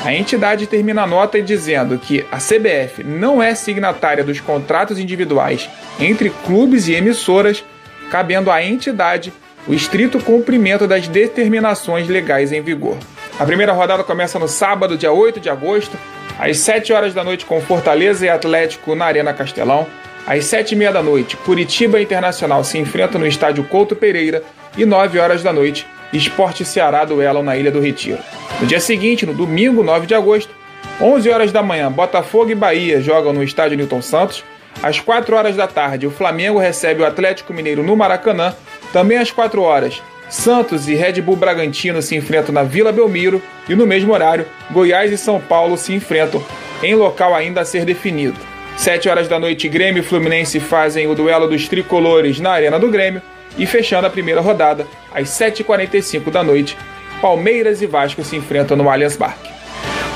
a 0.05 0.13
entidade 0.13 0.67
termina 0.67 1.05
a 1.05 1.07
nota 1.07 1.41
dizendo 1.41 1.99
que 1.99 2.27
a 2.31 2.37
CBF 2.37 3.03
não 3.03 3.43
é 3.43 3.55
signatária 3.55 4.23
dos 4.23 4.39
contratos 4.39 4.99
individuais 4.99 5.69
entre 5.99 6.29
clubes 6.45 6.89
e 6.89 6.93
emissoras, 6.93 7.65
cabendo 8.11 8.51
à 8.51 8.63
entidade 8.63 9.33
o 9.67 9.73
estrito 9.73 10.21
cumprimento 10.21 10.87
das 10.87 11.09
determinações 11.09 12.07
legais 12.07 12.53
em 12.53 12.61
vigor. 12.61 12.99
A 13.39 13.45
primeira 13.45 13.73
rodada 13.73 14.05
começa 14.05 14.39
no 14.39 14.47
sábado, 14.47 14.97
dia 14.97 15.13
8 15.13 15.41
de 15.41 15.51
agosto, 15.51 15.99
às 16.39 16.59
7 16.59 16.93
horas 16.93 17.13
da 17.13 17.25
noite 17.25 17.45
com 17.45 17.61
Fortaleza 17.61 18.25
e 18.25 18.29
Atlético 18.29 18.95
na 18.95 19.07
Arena 19.07 19.35
Castelão. 19.35 19.89
Às 20.25 20.45
7 20.47 20.73
e 20.73 20.77
meia 20.77 20.93
da 20.93 21.03
noite, 21.03 21.37
Curitiba 21.39 22.01
Internacional 22.01 22.63
se 22.63 22.79
enfrenta 22.79 23.19
no 23.19 23.27
estádio 23.27 23.65
Couto 23.65 23.97
Pereira 23.97 24.43
e 24.77 24.87
9 24.87 25.19
horas 25.19 25.43
da 25.43 25.53
noite, 25.53 25.85
Esporte 26.13 26.65
Ceará 26.65 27.05
duelam 27.05 27.43
na 27.43 27.57
Ilha 27.57 27.73
do 27.73 27.81
Retiro. 27.81 28.21
No 28.61 28.69
dia 28.69 28.79
seguinte, 28.79 29.27
no 29.27 29.35
domingo 29.35 29.83
9 29.83 30.07
de 30.07 30.15
agosto, 30.15 30.55
11 31.01 31.29
horas 31.29 31.51
da 31.51 31.61
manhã, 31.61 31.91
Botafogo 31.91 32.53
e 32.53 32.55
Bahia 32.55 33.01
jogam 33.01 33.33
no 33.33 33.43
estádio 33.43 33.77
Newton 33.77 34.01
Santos. 34.01 34.45
Às 34.81 35.01
4 35.01 35.35
horas 35.35 35.57
da 35.57 35.67
tarde, 35.67 36.07
o 36.07 36.11
Flamengo 36.11 36.59
recebe 36.61 37.03
o 37.03 37.07
Atlético 37.07 37.53
Mineiro 37.53 37.83
no 37.83 37.97
Maracanã. 37.97 38.55
Também 38.93 39.19
às 39.19 39.33
4 39.33 39.61
horas, 39.61 40.01
Santos 40.35 40.89
e 40.89 40.95
Red 40.95 41.23
Bull 41.23 41.37
Bragantino 41.37 42.03
se 42.03 42.17
enfrentam 42.17 42.53
na 42.53 42.65
Vila 42.65 42.91
Belmiro. 42.91 43.41
E 43.69 43.75
no 43.77 43.87
mesmo 43.87 44.13
horário, 44.13 44.45
Goiás 44.69 45.13
e 45.13 45.17
São 45.17 45.41
Paulo 45.41 45.77
se 45.79 45.95
enfrentam 45.95 46.45
em 46.83 46.93
local 46.95 47.33
ainda 47.33 47.61
a 47.61 47.65
ser 47.65 47.85
definido. 47.85 48.37
7 48.77 49.09
horas 49.09 49.29
da 49.29 49.39
noite, 49.39 49.69
Grêmio 49.69 50.01
e 50.01 50.05
Fluminense 50.05 50.59
fazem 50.59 51.07
o 51.07 51.15
duelo 51.15 51.47
dos 51.47 51.69
tricolores 51.69 52.41
na 52.41 52.51
Arena 52.51 52.81
do 52.81 52.91
Grêmio. 52.91 53.23
E 53.57 53.65
fechando 53.65 54.09
a 54.09 54.11
primeira 54.11 54.41
rodada, 54.41 54.85
às 55.15 55.29
7h45 55.29 56.29
da 56.33 56.43
noite, 56.43 56.77
Palmeiras 57.23 57.81
e 57.81 57.87
Vasco 57.87 58.25
se 58.25 58.35
enfrentam 58.35 58.77
no 58.77 58.91
Allianz 58.91 59.17
Parque. 59.17 59.49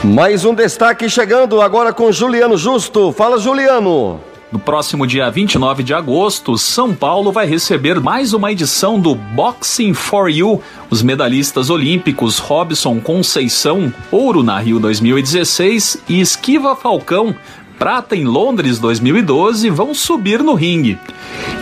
Mais 0.02 0.44
um 0.44 0.52
destaque 0.52 1.08
chegando 1.08 1.62
agora 1.62 1.92
com 1.92 2.10
Juliano 2.10 2.56
Justo. 2.56 3.12
Fala, 3.12 3.38
Juliano. 3.38 4.20
No 4.50 4.58
próximo 4.58 5.06
dia 5.06 5.30
29 5.30 5.82
de 5.82 5.92
agosto, 5.92 6.56
São 6.56 6.94
Paulo 6.94 7.30
vai 7.30 7.46
receber 7.46 8.00
mais 8.00 8.32
uma 8.32 8.50
edição 8.50 8.98
do 8.98 9.14
Boxing 9.14 9.92
for 9.92 10.30
You. 10.30 10.62
Os 10.88 11.02
medalhistas 11.02 11.68
olímpicos 11.68 12.38
Robson 12.38 12.98
Conceição, 12.98 13.92
ouro 14.10 14.42
na 14.42 14.58
Rio 14.58 14.80
2016, 14.80 15.98
e 16.08 16.18
Esquiva 16.18 16.74
Falcão 16.74 17.36
prata 17.78 18.16
em 18.16 18.24
Londres 18.24 18.78
2012 18.78 19.68
vão 19.68 19.92
subir 19.92 20.42
no 20.42 20.54
ringue. 20.54 20.98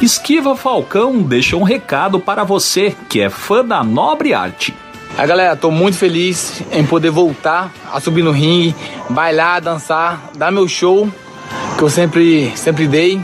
Esquiva 0.00 0.54
Falcão 0.54 1.22
deixou 1.22 1.60
um 1.60 1.64
recado 1.64 2.20
para 2.20 2.44
você 2.44 2.94
que 3.08 3.20
é 3.20 3.28
fã 3.28 3.64
da 3.64 3.82
nobre 3.82 4.32
arte. 4.32 4.72
Aí 5.18 5.26
galera, 5.26 5.56
tô 5.56 5.72
muito 5.72 5.96
feliz 5.96 6.62
em 6.70 6.86
poder 6.86 7.10
voltar 7.10 7.72
a 7.92 8.00
subir 8.00 8.22
no 8.22 8.30
ringue, 8.30 8.76
bailar, 9.10 9.60
dançar, 9.60 10.30
dar 10.36 10.52
meu 10.52 10.68
show 10.68 11.10
que 11.76 11.82
eu 11.82 11.90
sempre, 11.90 12.52
sempre 12.56 12.88
dei. 12.88 13.20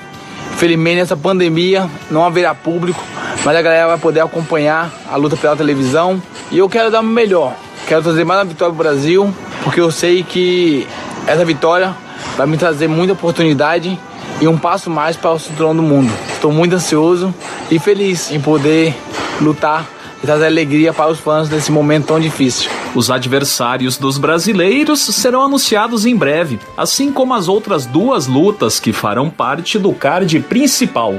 Felizmente 0.56 0.96
nessa 0.96 1.16
pandemia 1.16 1.88
não 2.10 2.24
haverá 2.24 2.54
público, 2.54 3.02
mas 3.44 3.56
a 3.56 3.62
galera 3.62 3.88
vai 3.88 3.98
poder 3.98 4.20
acompanhar 4.20 4.92
a 5.10 5.16
luta 5.16 5.36
pela 5.36 5.56
televisão. 5.56 6.22
E 6.50 6.58
eu 6.58 6.68
quero 6.68 6.90
dar 6.90 7.00
o 7.00 7.04
melhor, 7.04 7.54
quero 7.88 8.02
trazer 8.02 8.24
mais 8.24 8.40
uma 8.40 8.44
vitória 8.44 8.74
pro 8.74 8.84
Brasil, 8.84 9.34
porque 9.64 9.80
eu 9.80 9.90
sei 9.90 10.22
que 10.22 10.86
essa 11.26 11.44
vitória 11.44 11.94
vai 12.36 12.46
me 12.46 12.58
trazer 12.58 12.88
muita 12.88 13.14
oportunidade 13.14 13.98
e 14.40 14.46
um 14.46 14.58
passo 14.58 14.90
mais 14.90 15.16
para 15.16 15.30
o 15.30 15.38
cinturão 15.38 15.74
do 15.74 15.82
mundo. 15.82 16.12
Estou 16.28 16.52
muito 16.52 16.74
ansioso 16.74 17.34
e 17.70 17.78
feliz 17.78 18.30
em 18.30 18.40
poder 18.40 18.94
lutar 19.40 19.86
e 20.22 20.26
trazer 20.26 20.46
alegria 20.46 20.92
para 20.92 21.10
os 21.10 21.18
fãs 21.18 21.48
nesse 21.48 21.72
momento 21.72 22.06
tão 22.06 22.20
difícil. 22.20 22.70
Os 22.94 23.10
adversários 23.10 23.96
dos 23.96 24.18
brasileiros 24.18 25.00
serão 25.00 25.42
anunciados 25.42 26.06
em 26.06 26.14
breve, 26.14 26.60
assim 26.76 27.12
como 27.12 27.34
as 27.34 27.48
outras 27.48 27.86
duas 27.86 28.26
lutas 28.26 28.78
que 28.78 28.92
farão 28.92 29.28
parte 29.28 29.78
do 29.78 29.92
card 29.92 30.38
principal. 30.40 31.14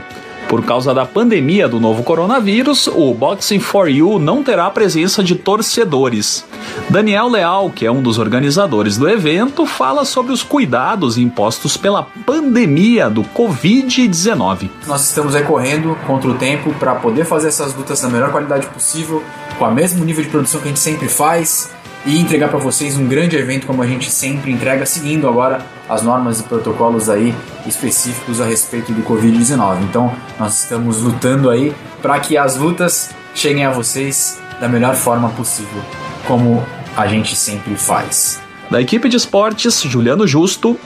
Por 0.54 0.64
causa 0.64 0.94
da 0.94 1.04
pandemia 1.04 1.68
do 1.68 1.80
novo 1.80 2.04
coronavírus, 2.04 2.86
o 2.86 3.12
Boxing 3.12 3.60
for 3.60 3.90
You 3.90 4.20
não 4.20 4.44
terá 4.44 4.70
presença 4.70 5.24
de 5.24 5.34
torcedores. 5.34 6.46
Daniel 6.92 7.28
Leal, 7.28 7.72
que 7.72 7.88
é 7.88 7.92
um 7.92 8.04
dos 8.04 8.20
organizadores 8.20 8.96
do 8.96 9.10
evento, 9.10 9.66
fala 9.66 10.06
sobre 10.06 10.32
os 10.32 10.44
cuidados 10.44 11.18
impostos 11.18 11.76
pela 11.76 12.04
pandemia 12.04 13.10
do 13.10 13.24
Covid-19. 13.24 14.70
Nós 14.86 15.10
estamos 15.10 15.34
aí 15.34 15.44
correndo 15.44 15.98
contra 16.06 16.30
o 16.30 16.36
tempo 16.36 16.72
para 16.76 16.94
poder 16.94 17.26
fazer 17.26 17.48
essas 17.48 17.74
lutas 17.74 18.04
na 18.04 18.10
melhor 18.10 18.32
qualidade 18.32 18.68
possível, 18.68 19.24
com 19.58 19.66
o 19.66 19.74
mesmo 19.74 20.06
nível 20.06 20.24
de 20.24 20.30
produção 20.30 20.62
que 20.62 20.68
a 20.68 20.70
gente 20.70 20.80
sempre 20.80 21.08
faz 21.08 21.72
e 22.06 22.20
entregar 22.20 22.50
para 22.50 22.60
vocês 22.60 22.98
um 22.98 23.08
grande 23.08 23.36
evento 23.36 23.66
como 23.66 23.82
a 23.82 23.88
gente 23.88 24.12
sempre 24.12 24.52
entrega, 24.52 24.86
seguindo 24.86 25.28
agora 25.28 25.66
as 25.88 26.02
normas 26.02 26.40
e 26.40 26.44
protocolos 26.44 27.10
aí 27.10 27.34
específicos 27.66 28.42
a 28.42 28.46
respeito 28.46 28.92
do 28.92 29.04
Covid-19. 29.04 29.84
Então, 29.84 30.14
nós 30.40 30.64
estamos 30.64 31.02
lutando 31.02 31.50
aí 31.50 31.74
para 32.02 32.20
que 32.20 32.38
as 32.38 32.58
lutas 32.58 33.12
cheguem 33.34 33.66
a 33.66 33.72
vocês 33.72 34.40
da 34.60 34.68
melhor 34.68 34.96
forma 34.96 35.30
possível, 35.30 35.82
como 36.28 36.64
a 36.96 37.08
gente 37.08 37.36
sempre 37.36 37.76
faz. 37.76 38.42
Da 38.70 38.82
equipe 38.82 39.08
de 39.08 39.18
esportes, 39.18 39.82
Juliano 39.82 40.28
Justo, 40.28 40.80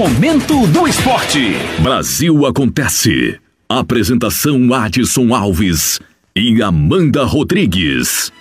Momento 0.00 0.66
do 0.68 0.88
Esporte. 0.88 1.52
Brasil 1.82 2.46
Acontece. 2.46 3.38
Apresentação 3.68 4.72
Adson 4.72 5.34
Alves 5.34 6.00
e 6.34 6.62
Amanda 6.62 7.22
Rodrigues. 7.24 8.32